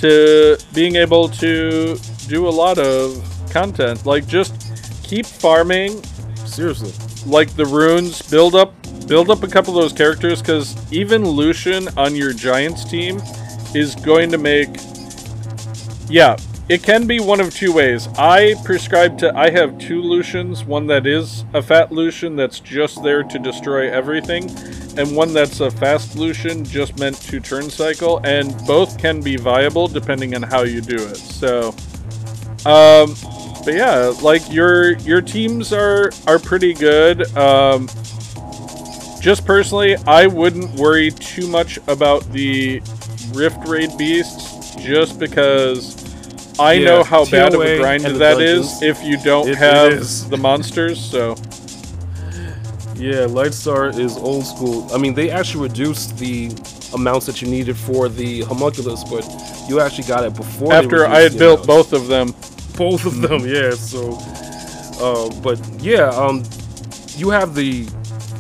[0.00, 4.04] to being able to do a lot of content.
[4.06, 4.54] Like, just
[5.02, 6.02] keep farming
[6.44, 6.92] Seriously.
[7.26, 8.74] like the runes build up
[9.06, 13.22] build up a couple of those characters because even Lushen on your giants team
[13.74, 14.68] is going to make
[16.10, 16.36] yeah
[16.68, 20.86] it can be one of two ways i prescribe to i have two Lushens one
[20.88, 24.48] that is a fat Lushen that's just there to destroy everything
[24.98, 29.36] and one that's a fast solution just meant to turn cycle and both can be
[29.36, 31.68] viable depending on how you do it so
[32.66, 33.14] um
[33.64, 37.36] but yeah, like your your teams are are pretty good.
[37.36, 37.86] Um,
[39.20, 42.80] just personally, I wouldn't worry too much about the
[43.32, 45.96] Rift Raid beasts, just because
[46.58, 49.58] I Yeah, know how bad of a grind that is if you don't It- it
[49.58, 50.26] have is.
[50.30, 50.98] the monsters.
[50.98, 51.34] So
[52.98, 54.88] Yeah, Lightstar is old school.
[54.92, 56.50] I mean, they actually reduced the
[56.94, 59.24] amounts that you needed for the homunculus, but
[59.68, 60.72] you actually got it before.
[60.72, 61.66] after I had built amounts.
[61.66, 62.34] both of them,
[62.76, 63.70] both of them, yeah.
[63.70, 64.18] So,
[65.00, 66.42] uh, but yeah, um,
[67.16, 67.84] you have the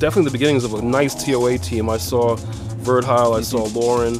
[0.00, 1.88] definitely the beginnings of a nice TOA team.
[1.88, 2.36] I saw
[2.82, 4.14] Verdehile, I saw Lauren,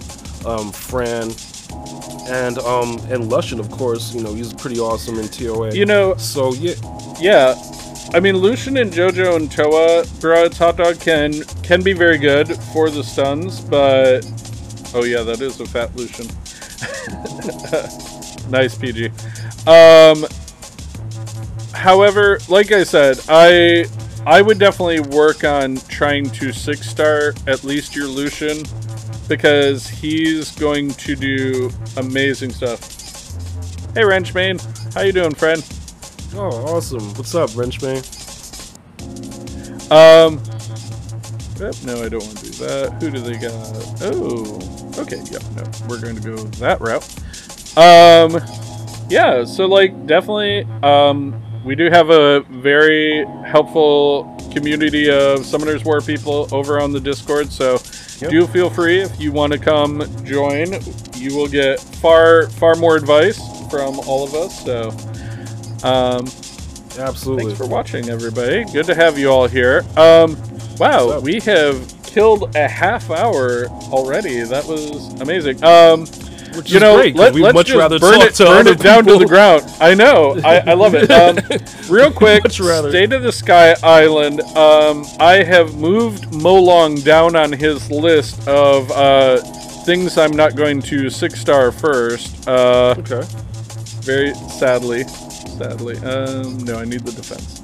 [0.46, 1.30] um, Fran,
[2.28, 4.14] and um, and Lushen, of course.
[4.14, 5.74] You know, he's pretty awesome in TOA.
[5.74, 6.74] you know, so yeah,
[7.20, 7.54] Yeah,
[8.14, 12.16] I mean Lushen and JoJo and Toa, bro, it's hot dog can can be very
[12.16, 14.20] good for the stuns, but
[14.94, 16.26] oh yeah, that is a fat Lushen.
[18.50, 19.10] nice PG.
[19.66, 20.24] Um,
[21.74, 23.84] however, like I said, I
[24.26, 28.62] I would definitely work on trying to six star at least your Lucian
[29.28, 32.80] because he's going to do amazing stuff.
[33.92, 35.62] Hey Wrenchmane, how you doing, friend?
[36.34, 37.02] Oh awesome.
[37.14, 38.02] What's up, Wrenchman?
[39.90, 40.42] Um.
[41.58, 42.92] Yep, no, I don't want to do that.
[43.00, 43.52] Who do they got?
[44.00, 45.20] Oh, okay.
[45.28, 47.04] Yep, no, we're going to go that route.
[47.76, 48.40] Um,
[49.10, 49.44] yeah.
[49.44, 56.48] So like, definitely, um, we do have a very helpful community of Summoners War people
[56.52, 57.50] over on the Discord.
[57.50, 57.78] So
[58.20, 58.30] Yep.
[58.32, 60.72] do feel free if you want to come join.
[61.16, 63.38] You will get far far more advice
[63.68, 64.64] from all of us.
[64.64, 64.90] So.
[65.84, 66.26] Um,
[66.98, 67.44] Absolutely.
[67.46, 68.64] Thanks for watching, everybody.
[68.64, 69.84] Good to have you all here.
[69.96, 70.36] Um,
[70.78, 74.40] wow, we have killed a half hour already.
[74.42, 75.62] That was amazing.
[75.62, 76.00] Um,
[76.56, 78.44] Which you is know, great, let, we'd let's much just rather burn talk it, to
[78.46, 79.62] burn it down to the ground.
[79.80, 80.40] I know.
[80.44, 81.08] I, I love it.
[81.08, 81.38] Um,
[81.88, 84.40] real quick, State of the Sky Island.
[84.56, 89.36] Um, I have moved Molong down on his list of uh,
[89.84, 92.48] things I'm not going to six star first.
[92.48, 93.22] Uh, Okay.
[94.02, 95.04] very sadly.
[95.58, 95.96] Sadly.
[95.98, 97.62] Um, no, I need the defense.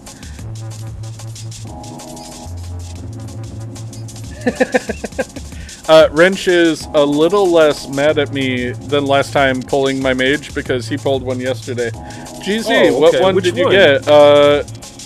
[5.88, 10.54] uh, Wrench is a little less mad at me than last time pulling my mage
[10.54, 11.90] because he pulled one yesterday.
[11.90, 14.06] GZ, Oh, what one Which did you get?
[14.06, 14.62] Uh,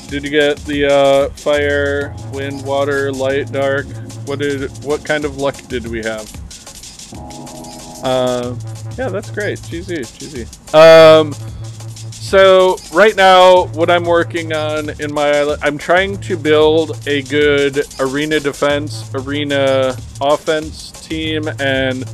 [0.08, 3.86] did you get the uh, fire, wind, water, light, dark?
[4.24, 4.70] What did?
[4.82, 6.26] What kind of luck did we have?
[8.02, 8.56] Uh,
[8.96, 9.58] yeah, that's great.
[9.58, 10.74] GZ, GZ.
[10.74, 11.34] Um,
[12.28, 17.22] so right now, what I'm working on in my island, I'm trying to build a
[17.22, 22.04] good arena defense, arena offense team, and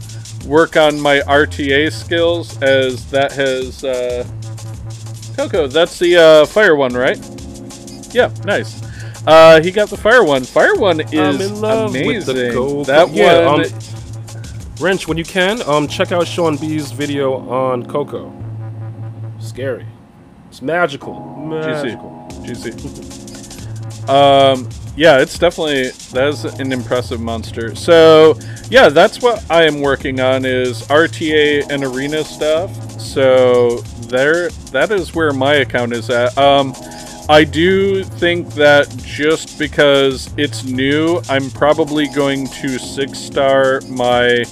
[0.47, 3.83] work on my RTA skills as that has.
[3.83, 4.25] Uh,
[5.37, 7.19] Coco, that's the uh, fire one, right?
[8.15, 8.81] Yeah, nice.
[9.27, 10.45] Uh, he got the fire one.
[10.45, 12.37] Fire one is I'm in love amazing.
[12.37, 13.65] with the That Yeah, one.
[13.65, 13.71] um,
[14.79, 18.33] Wrench, when you can, um, check out Sean B's video on Coco.
[19.41, 19.87] Scary.
[20.55, 21.19] It's magical.
[21.37, 22.29] Magical.
[22.45, 22.71] Juicy.
[24.09, 27.75] um, yeah, it's definitely that is an impressive monster.
[27.75, 28.39] So
[28.71, 32.71] yeah, that's what I am working on is RTA and arena stuff.
[33.01, 36.39] So there, that is where my account is at.
[36.39, 36.73] Um,
[37.29, 44.45] I do think that just because it's new, I'm probably going to six star my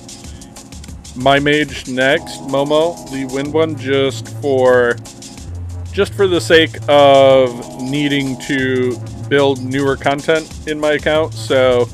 [1.15, 4.97] my mage next, Momo, the wind one, just for
[5.93, 11.35] just for the sake of needing to build newer content in my account.
[11.35, 11.89] So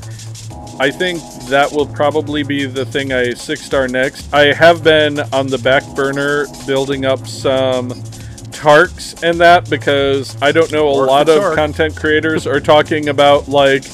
[0.79, 4.33] I think that will probably be the thing I six star next.
[4.33, 7.91] I have been on the back burner building up some
[8.51, 11.55] Tarks and that because I don't know a Work lot of Tark.
[11.55, 13.85] content creators are talking about like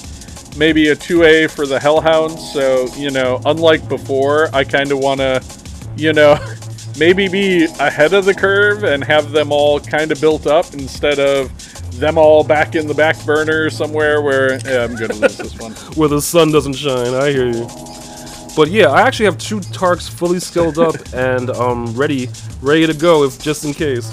[0.57, 2.39] maybe a 2A for the Hellhounds.
[2.53, 5.43] So, you know, unlike before, I kind of want to,
[5.95, 6.33] you know,
[6.97, 11.19] maybe be ahead of the curve and have them all kind of built up instead
[11.19, 11.51] of
[11.99, 15.57] them all back in the back burner somewhere where yeah, I'm going to lose this
[15.57, 15.71] one.
[15.95, 17.13] Where the sun doesn't shine.
[17.13, 17.67] I hear you.
[18.55, 22.29] But yeah, I actually have two Tarks fully skilled up and um ready,
[22.61, 24.11] ready to go if just in case.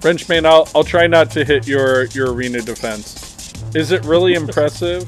[0.00, 3.52] Frenchman, I'll, I'll try not to hit your, your arena defense.
[3.74, 5.02] Is it really impressive?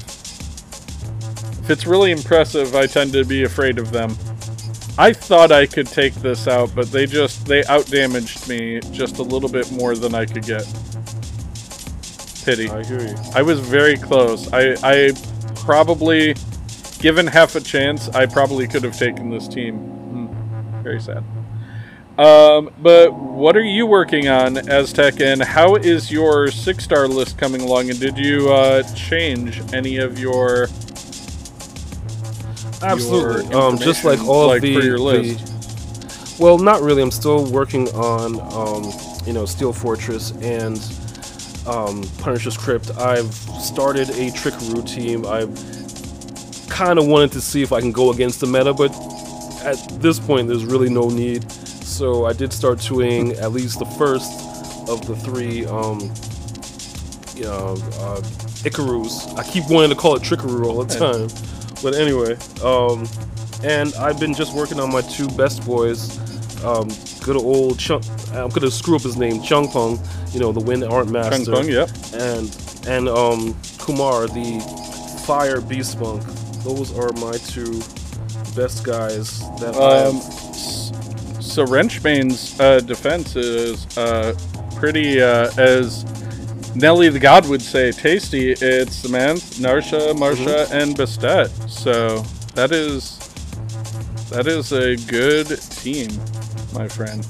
[1.63, 4.15] If it's really impressive, I tend to be afraid of them.
[4.97, 9.23] I thought I could take this out, but they just they outdamaged me just a
[9.23, 10.65] little bit more than I could get.
[12.45, 12.69] Pity.
[12.69, 13.15] I hear you.
[13.33, 14.51] I was very close.
[14.51, 15.11] I I
[15.55, 16.35] probably
[17.01, 19.77] given half a chance, I probably could have taken this team.
[19.77, 20.83] Hmm.
[20.83, 21.23] Very sad.
[22.17, 27.37] Um, but what are you working on, Aztec, and how is your six star list
[27.37, 27.89] coming along?
[27.89, 30.67] And did you uh, change any of your
[32.83, 33.53] Absolutely.
[33.53, 37.01] Um, just like all like of the, the- well, not really.
[37.01, 38.91] I'm still working on, um,
[39.27, 40.77] you know, Steel Fortress and
[41.67, 42.89] um, Punisher's Crypt.
[42.97, 45.25] I've started a Trickaroo team.
[45.27, 45.49] I've
[46.69, 48.91] kind of wanted to see if I can go against the meta, but
[49.63, 51.49] at this point, there's really no need.
[51.51, 54.31] So I did start doing at least the first
[54.89, 55.99] of the three, um,
[57.35, 58.21] you know, uh,
[58.65, 59.27] Icarus.
[59.35, 61.27] I keep wanting to call it Trickaroo all the time.
[61.81, 63.07] But anyway, um,
[63.63, 66.17] and I've been just working on my two best boys.
[66.63, 66.89] Um,
[67.23, 68.03] good old Chung.
[68.33, 69.99] I'm gonna screw up his name, Chung Pung.
[70.31, 71.51] You know, the Wind Art Chung Master.
[71.51, 71.67] Pung?
[71.67, 71.89] Yep.
[72.13, 74.59] And and um, Kumar, the
[75.25, 76.23] Fire Beast Monk.
[76.63, 77.79] Those are my two
[78.55, 80.21] best guys that Um,
[81.41, 84.33] so Wrenchbane's uh, defense is uh,
[84.75, 86.05] pretty, uh, as
[86.75, 88.51] Nelly the God would say, tasty.
[88.51, 91.49] It's Samanth, Narsha, Marsha, and Bastet.
[91.69, 92.19] So
[92.55, 93.17] that is
[94.29, 96.09] that is a good team,
[96.73, 97.25] my friend.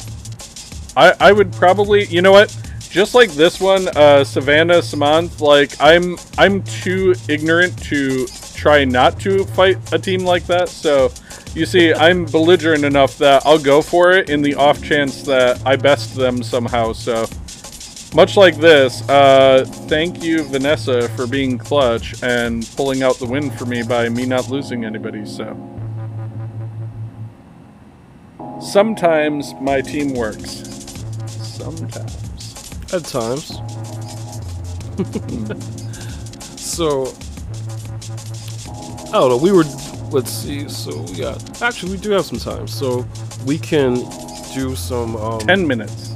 [0.96, 2.56] I I would probably, you know what?
[2.92, 9.20] Just like this one, uh, Savannah, Samanth, like I'm I'm too ignorant to try not
[9.22, 10.70] to fight a team like that.
[10.70, 11.12] So,
[11.56, 15.66] you see, I'm belligerent enough that I'll go for it in the off chance that
[15.66, 16.94] I best them somehow.
[16.94, 17.26] So,
[18.16, 23.52] much like this, uh, thank you, Vanessa, for being clutch and pulling out the win
[23.52, 25.26] for me by me not losing anybody.
[25.26, 25.56] So,
[28.62, 30.64] sometimes my team works.
[31.28, 32.94] Sometimes.
[32.94, 33.62] At times.
[36.62, 37.14] so,
[39.12, 39.38] I don't know.
[39.38, 39.66] We were.
[40.12, 40.70] Let's see.
[40.70, 41.62] So we got.
[41.62, 42.66] Actually, we do have some time.
[42.66, 43.06] So
[43.46, 43.96] we can
[44.54, 45.18] do some.
[45.18, 46.11] Um, Ten minutes.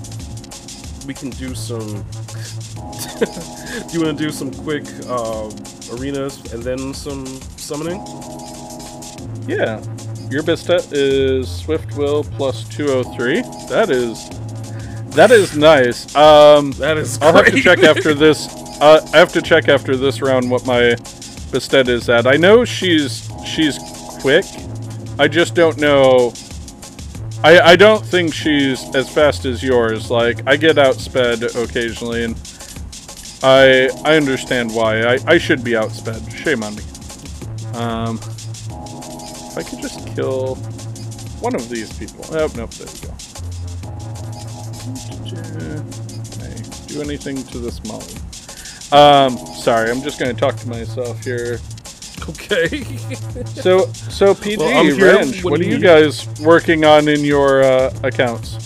[1.05, 1.87] We can do some.
[1.87, 1.93] do
[3.93, 5.49] you want to do some quick uh,
[5.93, 7.25] arenas and then some
[7.57, 7.99] summoning?
[9.47, 9.81] Yeah.
[10.29, 13.41] Your best stat is Swift Will plus 203.
[13.69, 14.29] That is
[15.15, 16.13] that is nice.
[16.15, 17.21] Um That is.
[17.21, 18.47] I'll have to check after this.
[18.81, 20.95] Uh, I have to check after this round what my
[21.51, 22.27] Bastet is at.
[22.27, 23.79] I know she's she's
[24.19, 24.43] quick.
[25.17, 26.33] I just don't know.
[27.45, 30.09] I I don't think she's as fast as yours.
[30.09, 32.35] Like I get outsped occasionally, and
[33.43, 35.03] I I understand why.
[35.03, 36.35] I I should be outsped.
[36.35, 36.81] Shame on me.
[37.77, 40.55] Um, if I could just kill
[41.39, 42.25] one of these people.
[42.31, 43.13] Oh nope, there we go.
[46.87, 48.15] Do anything to this molly.
[48.91, 51.59] Um, sorry, I'm just going to talk to myself here.
[52.29, 52.83] Okay.
[53.45, 57.93] So, so PG, Well, What what, are you you guys working on in your uh,
[58.01, 58.57] accounts?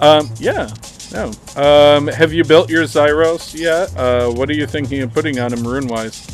[0.00, 0.68] Um, yeah,
[1.12, 1.32] no.
[1.56, 3.94] Um, have you built your Zaiross yet?
[3.96, 6.26] Uh, what are you thinking of putting on him rune-wise?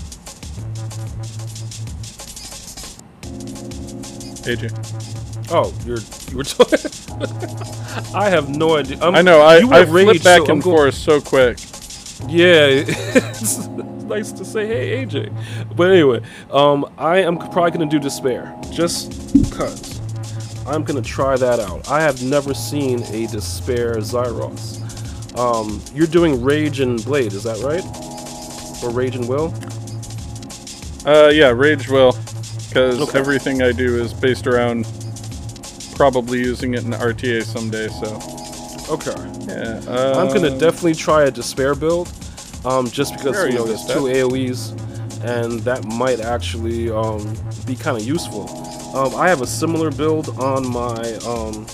[4.45, 5.51] AJ.
[5.51, 5.99] Oh, you're
[6.31, 8.15] you were talking.
[8.15, 8.99] I have no idea.
[9.01, 11.59] I'm, I know, I, I flip back so and forth so quick.
[12.29, 12.85] Yeah,
[14.13, 15.33] nice to say, hey AJ.
[15.77, 19.13] But anyway, um, I am probably gonna do despair just
[19.53, 20.01] cause.
[20.67, 21.89] I'm gonna try that out.
[21.89, 24.81] I have never seen a despair Zaiross.
[25.37, 27.83] Um, you're doing rage and blade, is that right?
[28.85, 29.53] Or rage and will?
[31.05, 32.13] Uh, yeah, Rage will,
[32.69, 33.19] because Okay.
[33.19, 34.87] everything I do is based around
[35.97, 37.89] probably using it in RTA someday.
[37.89, 38.07] So
[38.93, 39.15] Okay.
[39.49, 39.81] yeah,
[40.19, 42.09] I'm gonna um, definitely try a despair build,
[42.65, 44.71] um, just because you know there's two AOE's,
[45.25, 47.35] and that might actually um,
[47.67, 48.49] be kind of useful.
[48.95, 51.67] Um, I have a similar build on my um,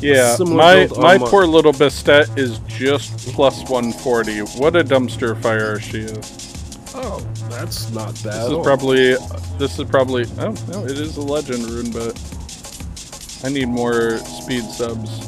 [0.00, 4.40] Yeah, my my my- poor little Bastet is just plus 140.
[4.60, 6.92] What a dumpster fire she is.
[6.94, 8.24] oh, that's not bad.
[8.24, 8.64] This is all.
[8.64, 9.14] probably
[9.58, 12.20] this is probably oh no, it is a legend rune, but
[13.44, 15.26] I need more speed subs.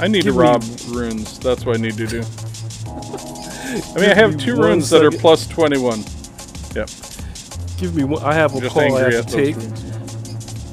[0.00, 1.38] I need Give to me- rob runes.
[1.38, 2.22] That's what I need to do.
[3.94, 6.00] I mean, I have me two runes that are plus 21.
[6.74, 6.88] Yep.
[7.78, 8.22] Give me one.
[8.22, 9.56] I have a call I have to take.
[9.56, 9.82] runes.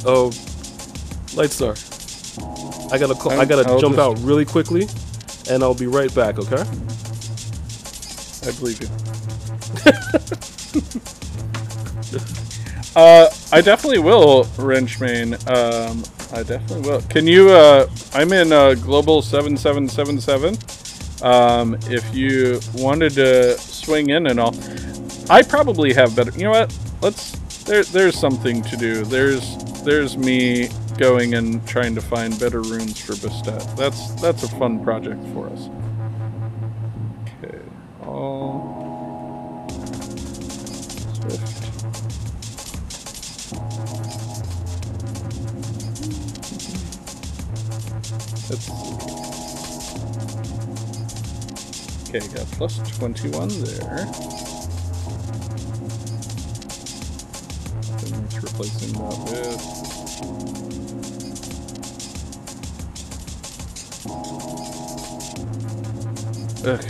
[0.06, 0.30] Oh,
[1.36, 1.76] Lightstar.
[2.94, 4.88] I gotta call, I gotta I'll jump out really quickly,
[5.50, 6.38] and I'll be right back.
[6.38, 6.62] Okay.
[8.46, 8.90] I believe you.
[12.96, 15.36] uh, I definitely will, Wrenchmane.
[15.50, 16.04] Um,
[16.34, 17.02] I definitely will.
[17.04, 17.52] Can you?
[17.52, 20.58] Uh, I'm in uh, Global Seven Seven Seven Seven.
[21.22, 24.56] Um, if you wanted to swing in and all,
[25.30, 26.32] I probably have better.
[26.32, 26.78] You know what?
[27.02, 27.38] Let's.
[27.66, 29.06] There, there's something to do.
[29.06, 30.68] There's, there's me
[30.98, 33.76] going and trying to find better runes for Bastet.
[33.78, 35.70] That's that's a fun project for us.
[37.44, 37.60] Okay.
[38.06, 39.68] All.
[41.14, 41.53] Swift.
[48.54, 48.70] Let's.
[52.10, 54.06] Okay, got plus 21 there.
[58.26, 59.62] It's replacing that with.
[66.68, 66.86] Ugh.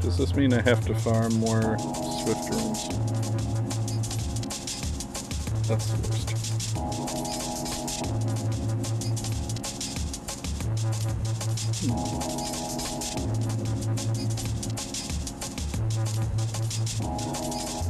[0.00, 1.76] Does this mean I have to farm more
[2.22, 2.88] Swift runes?
[5.66, 6.13] That's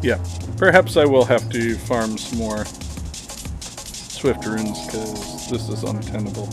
[0.05, 0.22] Yeah,
[0.59, 6.46] perhaps I will have to farm some more Swift runes because this is untenable.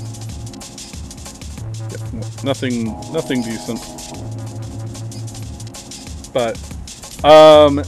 [2.13, 3.81] No, nothing, nothing decent.
[6.31, 6.55] But,
[7.25, 7.79] um,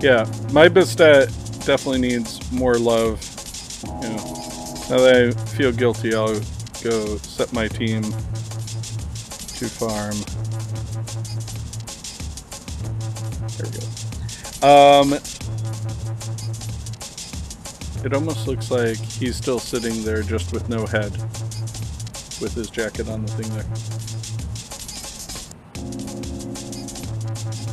[0.00, 1.26] yeah, my Bastet
[1.66, 3.20] definitely needs more love.
[3.84, 4.16] You know,
[4.88, 6.40] now that I feel guilty, I'll
[6.82, 10.16] go set my team to farm
[14.64, 15.12] Um,
[18.02, 21.12] it almost looks like he's still sitting there just with no head,
[22.40, 23.66] with his jacket on the thing there.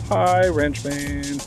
[0.10, 1.40] Hi, Ranchman.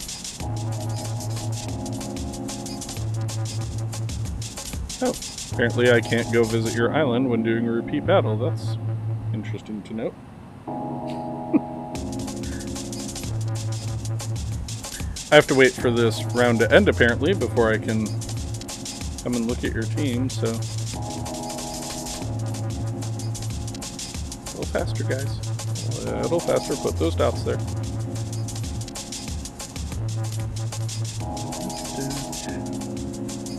[5.03, 5.14] Oh,
[5.53, 8.38] apparently I can't go visit your island when doing a repeat battle.
[8.38, 8.78] That's
[9.34, 10.14] interesting to note.
[15.35, 18.07] I have to wait for this round to end apparently before I can
[19.24, 20.47] come and look at your team, so.
[20.47, 20.53] A
[24.55, 26.07] little faster, guys.
[26.07, 26.76] A little faster.
[26.76, 27.59] Put those dots there.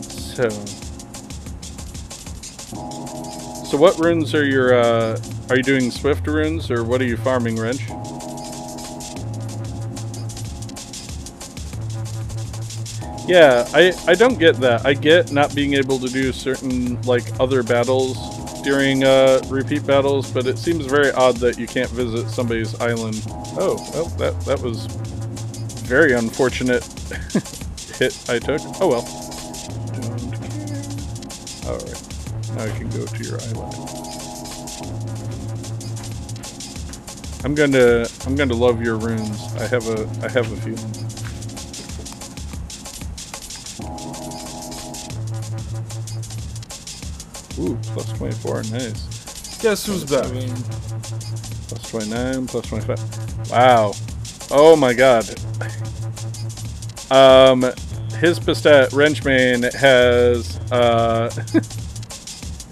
[0.08, 0.50] So.
[3.66, 5.20] So what runes are your, uh,
[5.50, 7.82] are you doing Swift runes, or what are you farming, Wrench?
[13.28, 14.86] Yeah, I, I don't get that.
[14.86, 18.18] I get not being able to do certain, like, other battles
[18.62, 23.24] during uh, repeat battles, but it seems very odd that you can't visit somebody's island.
[23.58, 24.86] Oh, well, that, that was
[25.86, 26.84] very unfortunate
[28.00, 28.62] hit I took.
[28.82, 29.06] Oh well.
[31.66, 32.02] Alright,
[32.56, 33.74] now I can go to your island.
[37.44, 39.40] I'm gonna I'm gonna love your runes.
[39.56, 41.05] I have a I have a feeling.
[47.66, 49.58] Ooh, plus 24, nice.
[49.62, 50.26] Guess who's back?
[51.68, 53.50] Plus 29, plus 25.
[53.52, 53.94] Wow.
[54.52, 55.28] Oh my god.
[57.12, 57.62] Um,
[58.20, 61.30] his Bastet Wrenchmane has uh,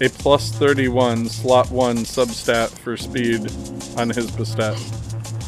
[0.04, 3.40] a plus 31 slot 1 substat for speed
[3.98, 4.78] on his Bastet.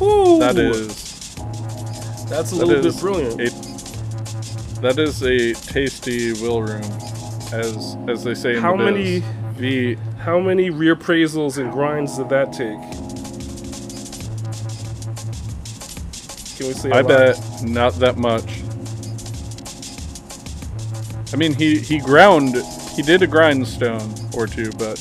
[0.00, 1.34] Ooh, That is
[2.28, 3.40] that's a that little bit brilliant.
[3.40, 6.82] a that is a tasty will rune,
[7.52, 9.22] as as they say in How the many-
[9.58, 12.80] the How many reappraisals and grinds did that take?
[16.58, 16.90] Can we say?
[16.90, 17.08] I lot?
[17.08, 18.62] bet not that much.
[21.32, 22.56] I mean, he he ground
[22.94, 24.98] he did a grindstone or two, but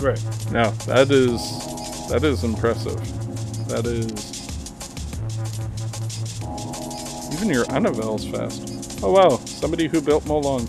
[0.00, 0.18] Right.
[0.50, 1.40] no, that is
[2.08, 2.98] that is impressive.
[3.68, 4.10] That is
[7.32, 8.98] even your Anavel's fast.
[9.02, 10.66] Oh wow, somebody who built Mo Long.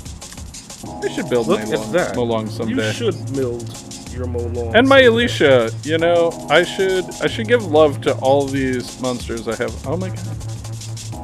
[0.86, 2.16] I should build Look my at Mo Long, that.
[2.16, 2.88] Mo Long someday.
[2.88, 3.70] You should build
[4.12, 4.76] your Mo Long.
[4.76, 5.08] And my someday.
[5.08, 9.74] Alicia, you know, I should I should give love to all these monsters I have.
[9.88, 10.26] Oh my god.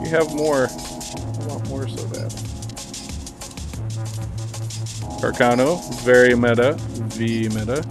[0.03, 0.68] You have more.
[0.70, 2.32] I want more so bad.
[5.20, 6.76] Carcano, very meta.
[7.18, 7.84] V meta.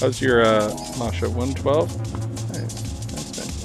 [0.00, 1.28] How's your uh Masha?
[1.28, 1.96] 112?
[2.48, 2.58] Nice.
[3.12, 3.62] Nice, nice,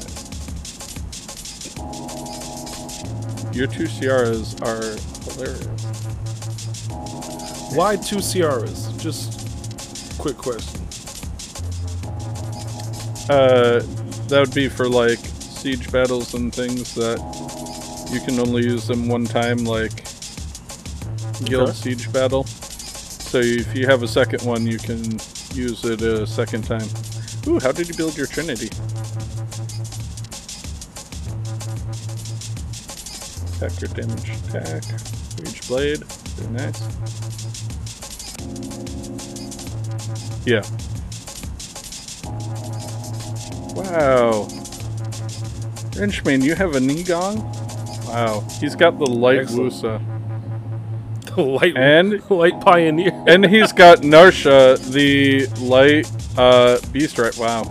[3.47, 3.56] nice.
[3.56, 4.97] Your two Ciaras are
[5.34, 5.75] hilarious.
[7.76, 8.98] Why two Ciaras?
[9.02, 10.82] Just quick question.
[13.30, 13.82] Uh,
[14.28, 17.18] that would be for like siege battles and things that
[18.12, 20.06] you can only use them one time, like
[21.44, 21.78] guild Okay.
[21.78, 22.46] siege battle.
[22.46, 25.20] So if you have a second one, you can
[25.54, 26.88] use it a second time.
[27.48, 28.70] Ooh, how did you build your Trinity?
[33.58, 34.84] Attack or damage attack.
[35.42, 36.04] Rage Blade.
[36.06, 37.25] Very nice.
[40.46, 40.62] Yeah.
[43.74, 44.48] Wow.
[45.96, 47.38] Wrenchman, you have a Nigong?
[48.08, 48.41] Wow.
[48.60, 49.74] He's got the light Excellent.
[49.74, 50.02] Wusa.
[51.36, 53.12] The light And light pioneer.
[53.28, 57.36] and he's got Narsha, the light uh, beast right.
[57.38, 57.64] Wow.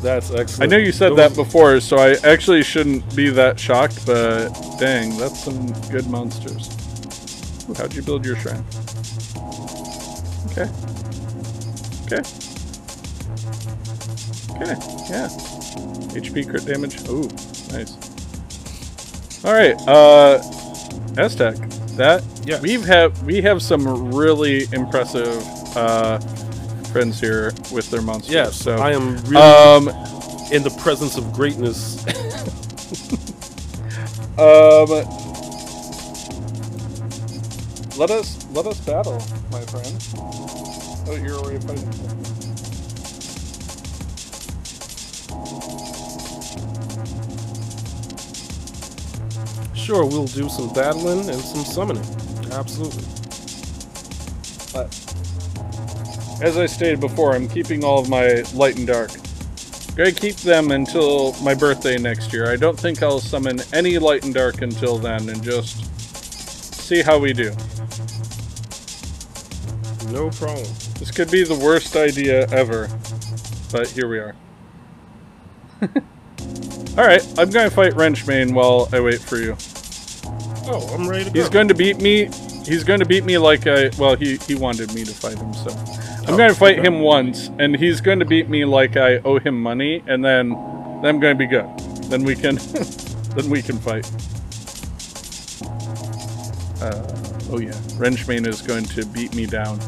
[0.00, 0.62] That's excellent.
[0.72, 5.14] I know you said that before, so I actually shouldn't be that shocked, but dang,
[5.18, 6.68] that's some good monsters.
[7.76, 8.64] How'd you build your shrine?
[10.52, 10.70] Okay.
[12.12, 12.22] Okay.
[14.56, 14.76] Okay,
[15.08, 15.28] yeah.
[16.12, 17.00] HP crit damage.
[17.08, 17.28] Ooh,
[17.72, 17.96] nice.
[19.44, 20.42] Alright, uh
[21.16, 21.56] Aztec.
[21.96, 22.62] That Yes.
[22.62, 25.42] we've have we have some really impressive
[25.76, 26.18] uh
[26.92, 28.34] friends here with their monsters.
[28.34, 29.88] Yes, so I am really um
[30.52, 32.04] in the presence of greatness.
[34.38, 34.88] Um,
[37.98, 39.20] let us let us battle,
[39.52, 40.00] my friend.
[41.10, 41.90] Oh, you're already fighting.
[49.74, 52.04] sure, we'll do some battling and some summoning.
[52.52, 53.02] Absolutely.
[54.72, 54.86] But
[56.40, 59.10] as I stated before, I'm keeping all of my light and dark.
[59.96, 62.52] Gonna keep them until my birthday next year.
[62.52, 65.84] I don't think I'll summon any light and dark until then, and just
[66.72, 67.50] see how we do.
[70.12, 70.89] No problem.
[71.00, 72.88] This could be the worst idea ever,
[73.72, 74.36] but here we are.
[76.98, 79.56] Alright, I'm gonna fight Wrenchmane while I wait for you.
[80.72, 82.26] Oh, I'm ready to He's going to beat me.
[82.66, 83.90] He's going to beat me like I.
[83.98, 85.70] Well, he, he wanted me to fight him, so.
[86.28, 86.86] I'm going to fight okay.
[86.86, 90.50] him once, and he's going to beat me like I owe him money, and then,
[90.50, 91.66] then I'm going to be good.
[92.10, 92.56] Then we can.
[93.34, 94.06] then we can fight.
[96.80, 97.02] Uh,
[97.50, 97.72] oh yeah.
[97.98, 99.80] Wrenchmane is going to beat me down.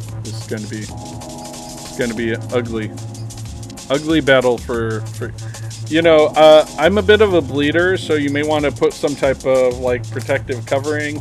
[0.53, 0.81] Going to be.
[0.83, 2.93] It's going to be ugly.
[3.89, 5.01] Ugly battle for.
[5.01, 5.33] for
[5.89, 8.93] you know, uh, I'm a bit of a bleeder, so you may want to put
[8.93, 11.19] some type of like protective covering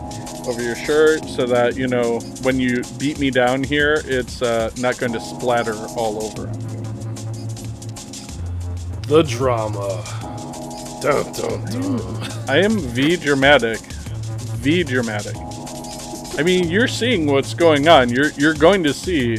[0.48, 4.70] over your shirt so that you know when you beat me down here, it's uh,
[4.80, 6.48] not going to splatter all over.
[9.08, 10.04] the drama.
[11.02, 12.50] Dun, dun, dun.
[12.50, 13.80] I am V dramatic,
[14.60, 15.36] V dramatic.
[16.38, 18.10] I mean, you're seeing what's going on.
[18.10, 19.38] You're you're going to see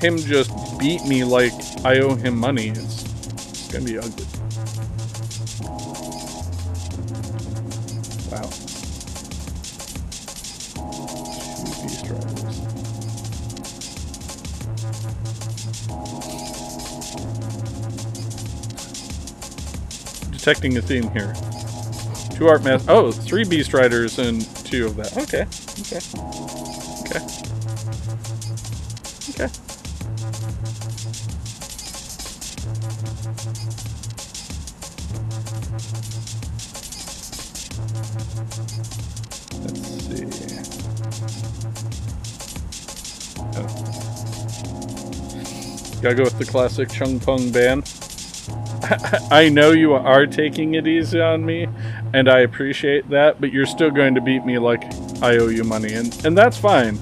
[0.00, 1.52] him just beat me like
[1.84, 2.68] I owe him money.
[2.68, 3.04] It's,
[3.50, 4.26] it's gonna be ugly.
[8.30, 8.48] Wow.
[20.30, 21.34] Detecting a theme here.
[22.34, 25.16] Two art mas- Oh, three beast riders and two of that.
[25.16, 25.46] Okay.
[25.92, 26.00] Okay.
[27.04, 27.20] Okay.
[29.28, 29.48] Okay.
[39.60, 40.24] Let's see.
[43.54, 43.68] Oh.
[46.00, 47.82] Gotta go with the classic Chung Pung ban.
[49.30, 51.68] I know you are taking it easy on me,
[52.14, 54.82] and I appreciate that, but you're still going to beat me like
[55.22, 56.98] I owe you money, and, and that's fine.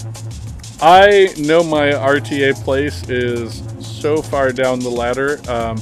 [0.81, 5.39] I know my RTA place is so far down the ladder.
[5.49, 5.79] Um,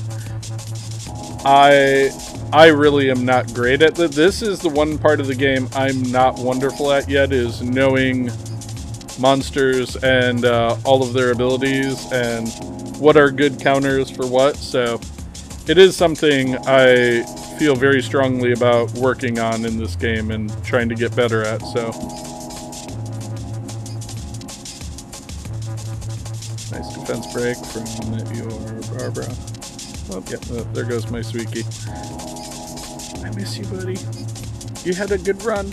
[1.46, 2.12] I
[2.52, 4.12] I really am not great at it.
[4.12, 8.32] This is the one part of the game I'm not wonderful at yet is knowing
[9.20, 12.50] monsters and uh, all of their abilities and
[13.00, 14.56] what are good counters for what.
[14.58, 15.00] So
[15.68, 17.24] it is something I
[17.60, 21.60] feel very strongly about working on in this game and trying to get better at.
[21.60, 21.88] So
[26.72, 27.84] nice defense break from
[28.34, 28.48] your
[28.98, 29.28] Barbara.
[30.12, 31.66] Oh, yep, uh, there goes my Suiki.
[33.26, 33.98] I miss you, buddy.
[34.88, 35.68] You had a good run.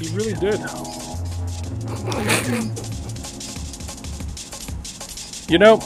[0.00, 0.60] You really did.
[5.50, 5.80] You know,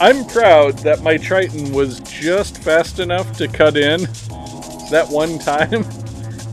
[0.00, 4.06] I'm proud that my Triton was just fast enough to cut in
[4.92, 5.84] that one time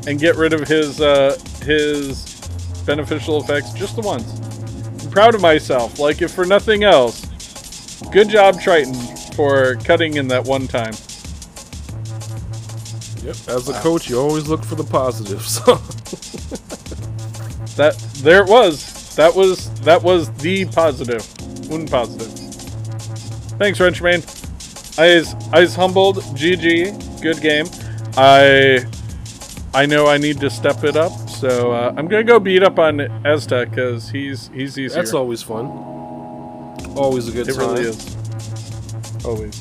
[0.08, 2.36] and get rid of his uh, his
[2.86, 4.40] beneficial effects just the once.
[5.04, 6.00] I'm proud of myself.
[6.00, 7.26] Like, if for nothing else,
[8.12, 8.96] good job, Triton,
[9.34, 10.94] for cutting in that one time.
[13.24, 13.36] Yep.
[13.56, 15.60] As a coach, you always look for the positives.
[17.80, 19.16] That there it was.
[19.16, 21.26] That was that was the positive.
[21.72, 22.28] Un positive.
[23.58, 24.22] Thanks, Wrenchman.
[24.98, 26.18] I's I's humbled.
[26.36, 27.22] GG.
[27.22, 27.68] Good game.
[28.22, 28.86] I
[29.74, 32.78] I know I need to step it up, so uh, I'm gonna go beat up
[32.80, 34.89] on Aztec because he's he's easier.
[34.89, 35.67] that's always fun.
[36.97, 37.70] Always a good It time.
[37.76, 38.15] really is.
[39.24, 39.55] Always.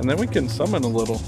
[0.00, 1.20] And then we can summon a little.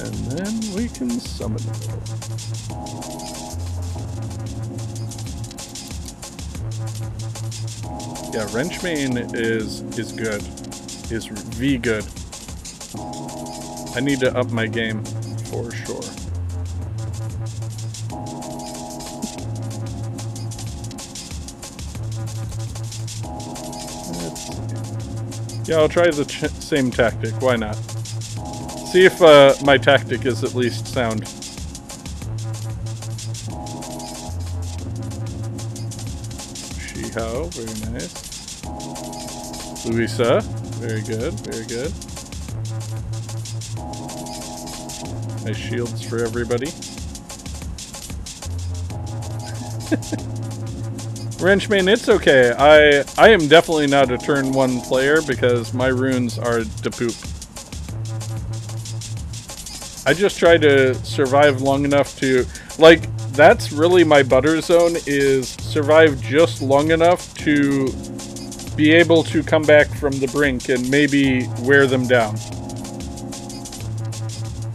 [0.00, 3.07] And then we can summon a little.
[8.38, 10.40] Yeah, wrench main is is good.
[11.10, 12.06] Is V good.
[13.96, 15.04] I need to up my game
[15.50, 16.00] for sure.
[25.64, 27.34] Yeah, I'll try the same tactic.
[27.42, 27.74] Why not?
[28.92, 31.26] See if uh, my tactic is at least sound.
[37.18, 38.64] Very nice.
[39.86, 40.40] Luisa,
[40.78, 41.92] very good, very good.
[45.44, 46.70] Nice shields for everybody.
[51.42, 52.52] Wrenchman, it's okay.
[52.56, 57.14] I I am definitely not a turn one player because my runes are to poop.
[60.06, 62.46] I just try to survive long enough to
[62.78, 63.08] like
[63.38, 67.86] that's really my butter zone is survive just long enough to
[68.74, 72.34] be able to come back from the brink and maybe wear them down.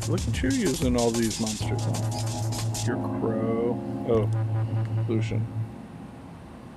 [0.08, 2.88] Look at you using all these monsters.
[2.88, 3.78] Your crow.
[4.08, 4.30] Oh,
[5.10, 5.46] Lushen.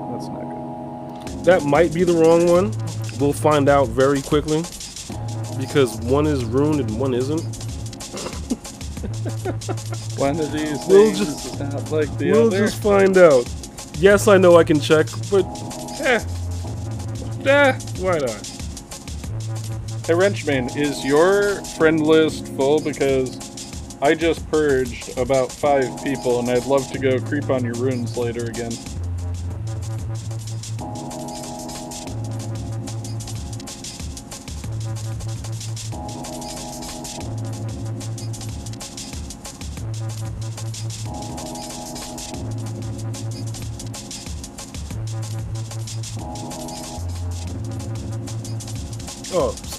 [0.00, 1.44] That's not good.
[1.44, 2.72] That might be the wrong one.
[3.20, 4.62] We'll find out very quickly
[5.60, 7.65] because one is ruined and one isn't.
[10.18, 12.58] One of these We'll things just- is not like the we'll other.
[12.66, 13.46] just find out.
[13.98, 15.44] Yes, I know I can check, but
[16.00, 16.20] eh,
[17.46, 18.52] eh, why not?
[20.06, 22.80] Hey Wrenchman, is your friend list full?
[22.80, 23.38] Because
[24.02, 28.16] I just purged about five people and I'd love to go creep on your runes
[28.16, 28.72] later again.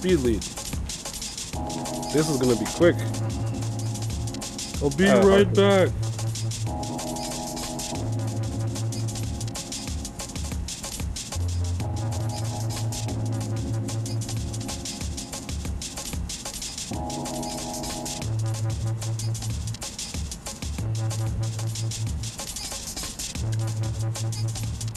[0.07, 0.41] Speed lead.
[2.13, 2.95] This is gonna be quick.
[4.81, 5.89] I'll be Uh, right back.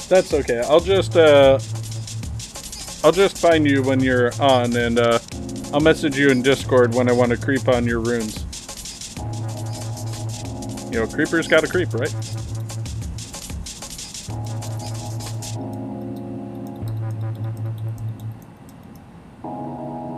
[0.09, 0.61] That's okay.
[0.69, 1.59] I'll just uh
[3.03, 5.19] I'll just find you when you're on and uh
[5.73, 8.45] I'll message you in Discord when I want to creep on your runes.
[10.93, 12.13] You know, creepers gotta creep, right?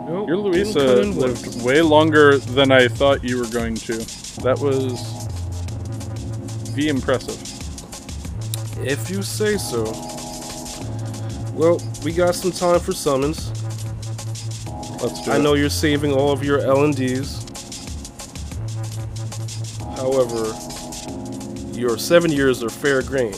[0.07, 3.97] Nope, Your Louisa lived way longer than I thought you were going to.
[4.41, 5.27] That was
[6.73, 7.39] the impressive.
[8.85, 9.83] If you say so.
[11.53, 13.49] Well, we got some time for summons.
[15.01, 15.41] Let's do I it.
[15.41, 17.45] know you're saving all of your L and D's.
[19.95, 20.53] However,
[21.71, 23.33] your seven years are fair game.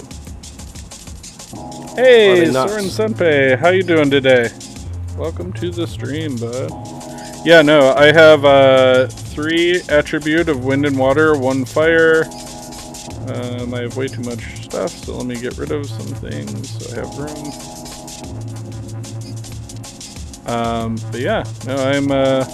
[1.95, 2.51] Hey.
[2.51, 4.49] Soren Senpei, how you doing today?
[5.15, 6.71] Welcome to the stream, bud.
[7.45, 12.25] Yeah, no, I have uh, three attribute of wind and water, one fire.
[13.27, 16.69] Um, I have way too much stuff, so let me get rid of some things
[16.69, 17.84] so I have room.
[20.45, 22.45] Um, but yeah, no, I'm uh,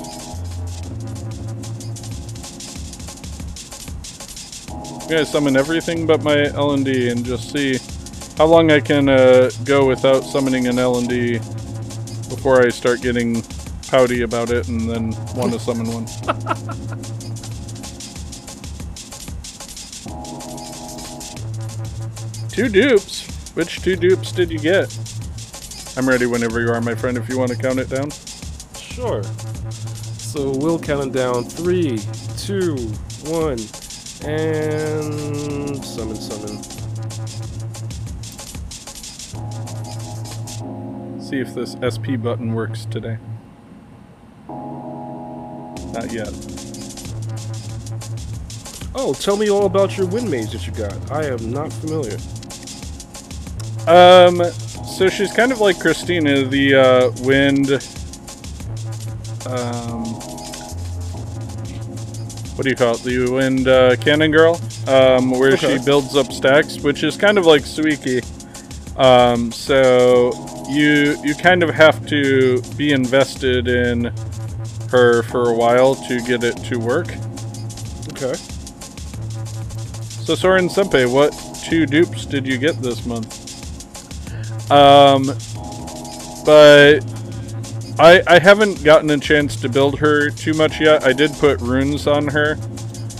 [4.71, 7.79] I'm gonna summon everything but my L and D and just see
[8.37, 11.39] how long I can uh, go without summoning an L and D
[12.29, 13.43] before I start getting
[13.89, 16.07] pouty about it and then want to summon one.
[22.49, 23.27] two dupes.
[23.53, 24.97] Which two dupes did you get?
[25.97, 27.17] I'm ready whenever you are, my friend.
[27.17, 28.11] If you want to count it down.
[28.77, 29.23] Sure.
[29.71, 31.43] So we'll count it down.
[31.43, 31.99] Three,
[32.37, 32.75] two,
[33.25, 33.59] one,
[34.25, 36.63] and summon, summon.
[41.21, 43.17] See if this SP button works today.
[45.93, 46.29] Not yet.
[48.95, 51.11] Oh, tell me all about your wind mage that you got.
[51.11, 52.17] I am not familiar.
[53.87, 54.41] Um,
[55.01, 57.71] so she's kind of like Christina, the uh, wind.
[59.47, 60.05] Um,
[62.53, 63.01] what do you call it?
[63.01, 65.79] The wind uh, cannon girl, um, where Okay.
[65.79, 68.21] she builds up stacks, which is kind of like Suiki.
[68.95, 70.33] Um, so
[70.69, 74.13] you you kind of have to be invested in
[74.91, 77.07] her for a while to get it to work.
[78.11, 78.35] Okay.
[80.25, 81.31] So Soren Senpei, what
[81.63, 83.40] two dupes did you get this month?
[84.71, 85.25] Um,
[86.45, 86.99] but
[87.99, 91.03] I I haven't gotten a chance to build her too much yet.
[91.03, 92.55] I did put runes on her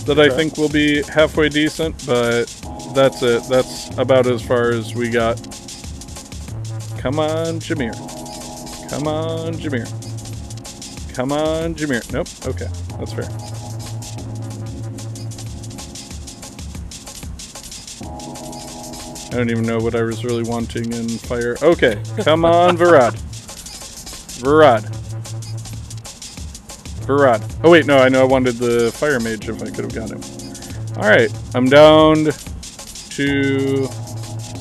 [0.06, 2.44] that I think will be halfway decent, but
[2.94, 3.44] that's it.
[3.48, 5.36] That's about as far as we got.
[6.98, 7.94] Come on, Jamire.
[8.90, 11.14] Come on, Jamire.
[11.14, 12.12] Come on, Jamire.
[12.12, 12.28] Nope.
[12.46, 13.51] Okay, that's fair.
[19.32, 21.56] I don't even know what I was really wanting in fire.
[21.62, 23.14] Okay, come on, Varad.
[24.42, 24.82] Varad.
[27.06, 27.60] Varad.
[27.64, 30.10] Oh wait, no, I know I wanted the fire mage if I could have got
[30.10, 30.20] him.
[30.98, 33.86] Alright, I'm down to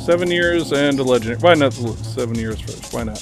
[0.05, 1.41] seven years and a legend.
[1.41, 2.93] Why not seven years first?
[2.93, 3.21] Why not?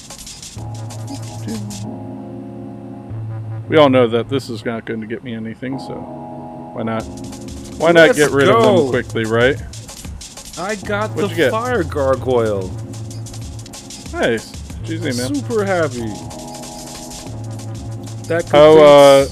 [3.68, 5.94] We all know that this is not going to get me anything, so
[6.74, 7.02] why not?
[7.78, 9.60] Why not Let's get rid of them quickly, right?
[10.60, 12.68] I got What'd the fire gargoyle.
[14.12, 14.52] Nice.
[14.84, 15.34] It's man.
[15.34, 16.06] Super happy.
[18.28, 19.26] That How, uh,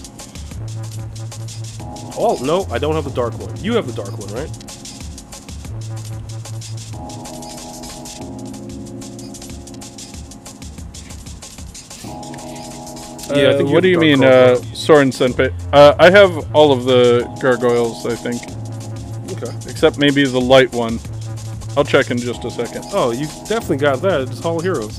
[2.16, 3.54] Oh no, I don't have the dark one.
[3.62, 4.50] You have the dark one, right?
[13.30, 15.52] Yeah, I think Uh, what do you mean, uh, Soren Senpai?
[15.72, 18.40] Uh, I have all of the gargoyles, I think,
[19.32, 19.52] Okay.
[19.68, 20.98] except maybe the light one.
[21.78, 22.86] I'll check in just a second.
[22.92, 24.22] Oh, you definitely got that.
[24.22, 24.98] It's Hall of Heroes.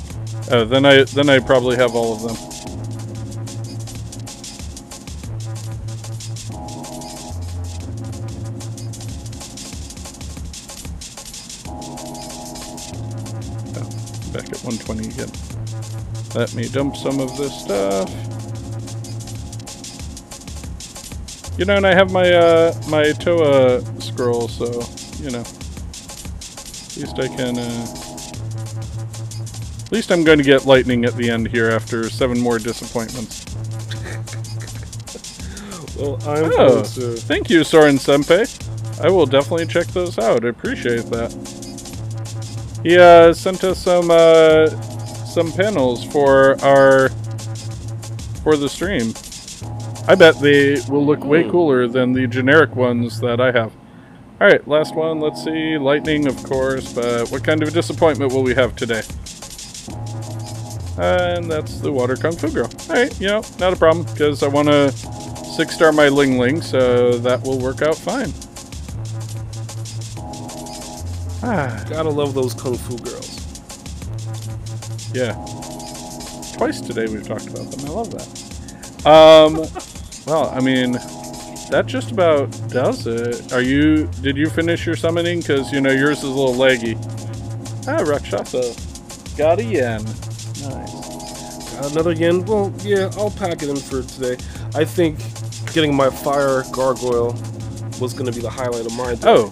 [0.50, 2.36] Uh, then I then I probably have all of them.
[13.76, 15.30] Oh, back at 120 again.
[16.34, 18.10] Let me dump some of this stuff.
[21.56, 24.82] You know, and I have my uh, my Toa scroll, so
[25.20, 25.44] you know,
[26.90, 27.58] at least I can.
[27.58, 27.86] Uh,
[29.86, 33.44] at least I'm going to get lightning at the end here after seven more disappointments.
[35.98, 37.12] Well, I'm Oh, to.
[37.16, 38.48] thank you, Soren Senpai.
[39.04, 40.46] I will definitely check those out.
[40.46, 41.30] I appreciate that.
[42.82, 44.68] He uh, sent us some uh,
[45.26, 47.10] some panels for our
[48.42, 49.12] for the stream.
[50.08, 53.70] I bet they will look way cooler than the generic ones that I have.
[54.40, 55.20] All right, last one.
[55.20, 55.76] Let's see.
[55.76, 59.02] Lightning, of course, but what kind of a disappointment will we have today?
[60.98, 62.70] And that's the water kung fu girl.
[62.88, 66.38] All right, you know, not a problem because I want to six star my Ling
[66.38, 68.32] Ling, so that will work out fine.
[71.42, 73.36] Ah, Gotta love those kung fu girls.
[75.14, 75.32] yeah.
[76.56, 77.86] Twice today we've talked about them.
[77.86, 78.26] I love that.
[79.00, 79.56] Um,
[80.26, 80.98] well, I mean,
[81.70, 83.52] that just about does it.
[83.52, 84.06] Are you?
[84.22, 85.40] Did you finish your summoning?
[85.40, 86.96] Because you know yours is a little leggy.
[87.86, 88.74] Ah, Rakshasa.
[89.36, 90.04] Got a yen.
[90.04, 91.74] Nice.
[91.74, 92.44] Got another yen.
[92.44, 94.36] Well, yeah, I'll pack it in for today.
[94.74, 95.18] I think
[95.72, 97.32] getting my fire gargoyle
[98.00, 99.20] was gonna be the highlight of my day.
[99.24, 99.50] Oh.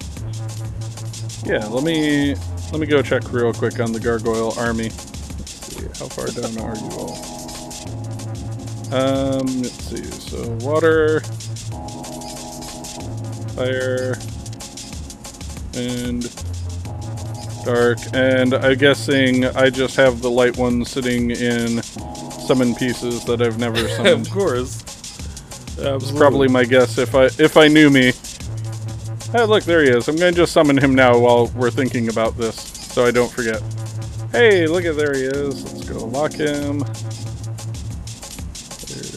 [1.45, 2.35] Yeah, let me
[2.73, 4.91] let me go check real quick on the gargoyle army.
[4.91, 7.39] Let's see, how far down are you all?
[8.91, 10.03] Um, let's see.
[10.05, 11.23] So water,
[13.59, 14.15] fire,
[15.75, 16.23] and
[17.65, 17.99] dark.
[18.13, 23.59] And I'm guessing I just have the light one sitting in summon pieces that I've
[23.59, 24.27] never summoned.
[24.27, 24.85] of course.
[25.79, 26.19] Absolutely.
[26.19, 28.13] Probably my guess if I if I knew me.
[29.33, 30.09] Hey, look, there he is.
[30.09, 33.63] I'm gonna just summon him now while we're thinking about this, so I don't forget.
[34.33, 35.65] Hey, look at there he is.
[35.65, 36.79] Let's go lock him.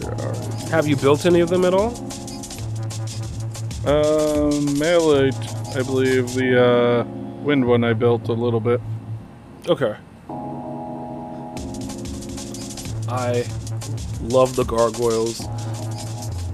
[0.01, 0.35] There are
[0.69, 2.10] Have you built any of them at all?
[3.85, 5.35] Um Malate,
[5.75, 7.03] I believe the uh,
[7.43, 8.79] wind one I built a little bit.
[9.67, 9.95] Okay.
[13.07, 13.45] I
[14.21, 15.39] love the gargoyles.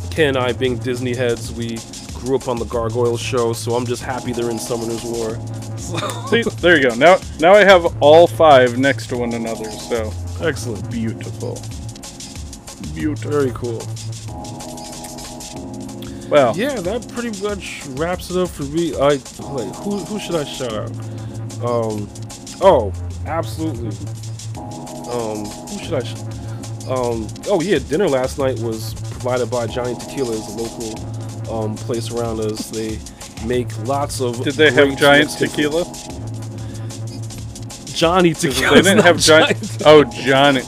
[0.09, 1.77] Ken and I, being Disney heads, we
[2.15, 5.35] grew up on the Gargoyle show, so I'm just happy they're in Summoner's War.
[6.29, 6.95] See, there you go.
[6.95, 10.11] Now now I have all five next to one another, so
[10.41, 10.89] Excellent.
[10.89, 11.61] beautiful.
[12.95, 13.31] Beautiful.
[13.31, 13.79] Very cool.
[16.29, 18.93] Well, Yeah, that pretty much wraps it up for me.
[18.95, 20.91] I wait, who who should I shout out?
[21.63, 22.09] Um,
[22.61, 22.91] oh,
[23.25, 23.89] absolutely.
[24.57, 26.03] Um, who should I?
[26.03, 26.15] Sh-
[26.89, 31.75] um, oh yeah, dinner last night was provided by Johnny Tequila, is a local um
[31.75, 32.69] place around us.
[32.69, 32.99] They
[33.45, 34.43] make lots of.
[34.43, 35.83] did they have giant tequila?
[37.85, 38.75] Johnny Tequila.
[38.75, 39.57] They didn't have giant.
[39.85, 40.61] Oh, Johnny.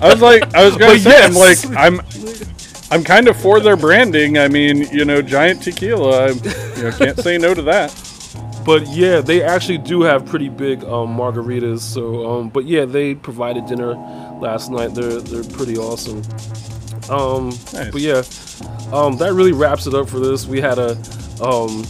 [0.00, 2.00] I was like, I was gonna But say, I'm like, I'm,
[2.90, 4.38] I'm kind of for their branding.
[4.38, 6.26] I mean, you know, giant tequila.
[6.26, 6.28] I,
[6.76, 7.92] you know, can't say no to that.
[8.64, 11.80] But yeah, they actually do have pretty big um, margaritas.
[11.80, 13.94] So, um, but yeah, they provided dinner
[14.40, 14.94] last night.
[14.94, 16.22] They're they're pretty awesome.
[17.10, 17.90] Um, Nice.
[17.92, 18.22] but yeah,
[18.92, 20.46] um, that really wraps it up for this.
[20.46, 20.92] We had a
[21.40, 21.84] um,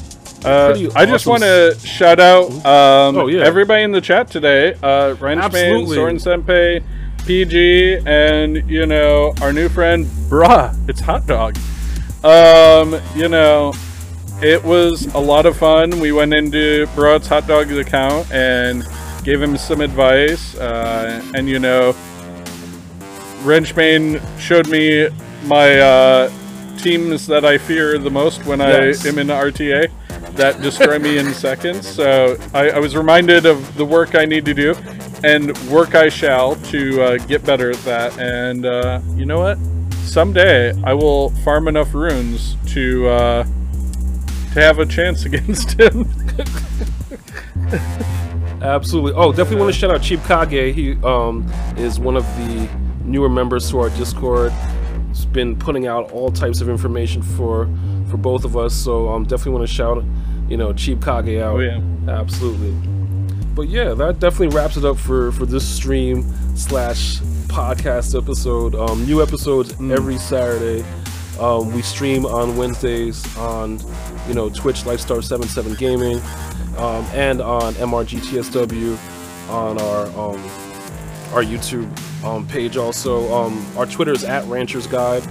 [0.44, 3.42] Uh, I just want to shout out um, Oh, yeah.
[3.42, 4.74] everybody in the chat today.
[4.82, 5.94] Uh, Absolutely.
[5.96, 6.82] Soren Senpai,
[7.26, 10.74] PG, and you know our new friend Bruh.
[10.88, 11.56] It's Hot Dog.
[12.24, 13.74] Um, you know,
[14.42, 15.98] it was a lot of fun.
[15.98, 18.86] We went into Bruh's Hot Dog's account and
[19.24, 20.54] gave him some advice.
[20.56, 21.94] Uh, and you know,
[23.42, 25.08] Wrenchman showed me
[25.44, 26.30] my uh,
[26.78, 29.04] teams that I fear the most when Yes.
[29.04, 29.90] I am in RTA
[30.36, 31.88] that destroy me in seconds.
[31.88, 34.74] So I, I was reminded of the work I need to do
[35.24, 38.18] and work I shall to uh, get better at that.
[38.18, 39.58] And uh, you know what?
[40.04, 46.08] Someday I will farm enough runes to uh, to have a chance against him.
[48.62, 49.12] Absolutely.
[49.14, 50.74] Oh, definitely want to shout out Cheap Kage.
[50.74, 51.46] He um,
[51.76, 52.68] is one of the
[53.04, 54.52] newer members to our Discord.
[55.08, 57.68] He's been putting out all types of information for
[58.10, 58.74] for both of us.
[58.74, 60.02] So um, definitely want to shout,
[60.48, 61.56] you know, Cheap Kage out.
[61.56, 61.80] Oh, yeah.
[62.08, 62.95] Absolutely.
[63.56, 68.74] But yeah, that definitely wraps it up for for this stream slash podcast episode.
[68.74, 70.84] Um, new episodes every Saturday.
[71.40, 73.80] Um, we stream on Wednesdays on,
[74.28, 76.18] you know, Twitch Lightstar 77 Gaming,
[76.76, 78.98] um, and on MRGTSW
[79.48, 80.42] on our um,
[81.32, 81.88] our YouTube
[82.24, 82.76] um, page.
[82.76, 85.26] Also, um, our Twitter is at Ranchers Guide.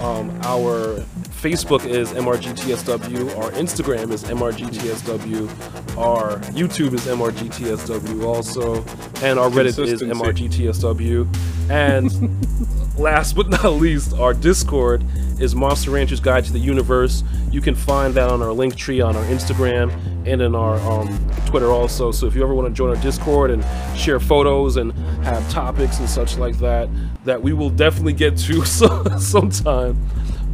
[0.00, 1.04] Um, our
[1.36, 3.36] Facebook is MRGTSW.
[3.38, 5.98] Our Instagram is MRGTSW.
[5.98, 8.76] Our YouTube is MRGTSW also.
[9.22, 11.70] And our Reddit is MRGTSW.
[11.70, 15.04] And last but not least, our Discord
[15.38, 17.22] is Monster Ranchers Guide to the Universe.
[17.50, 19.92] You can find that on our link tree on our Instagram
[20.26, 22.12] and in our um, Twitter also.
[22.12, 23.62] So if you ever want to join our Discord and
[23.96, 26.88] share photos and have topics and such like that,
[27.24, 30.02] that we will definitely get to so, sometime.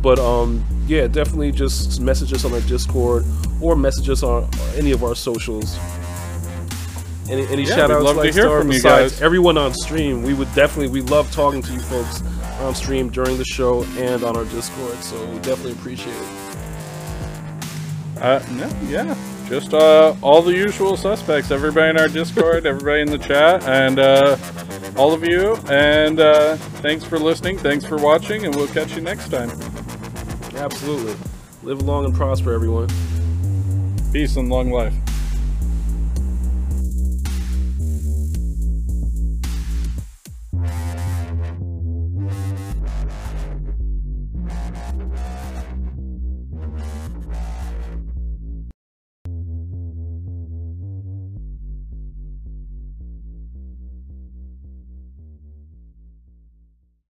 [0.02, 3.24] But um, yeah, definitely just message us on our Discord
[3.60, 5.78] or message us on any of our socials.
[7.30, 9.22] Any, any Yeah, shout outs love to hear Star from you besides guys.
[9.22, 10.22] everyone on stream?
[10.22, 12.22] We would definitely we love talking to you folks
[12.60, 14.96] on stream during the show and on our Discord.
[15.04, 16.28] So we definitely appreciate it.
[18.20, 19.16] Uh, no, yeah.
[19.48, 21.50] Just uh, all the usual suspects.
[21.50, 24.36] Everybody in our Discord, everybody in the chat, and uh,
[24.96, 25.56] all of you.
[25.68, 27.58] And uh, thanks for listening.
[27.58, 29.50] Thanks for watching, and we'll catch you next time.
[30.54, 31.14] Absolutely.
[31.62, 32.88] Live long and prosper, everyone.
[34.12, 34.94] Peace and long life.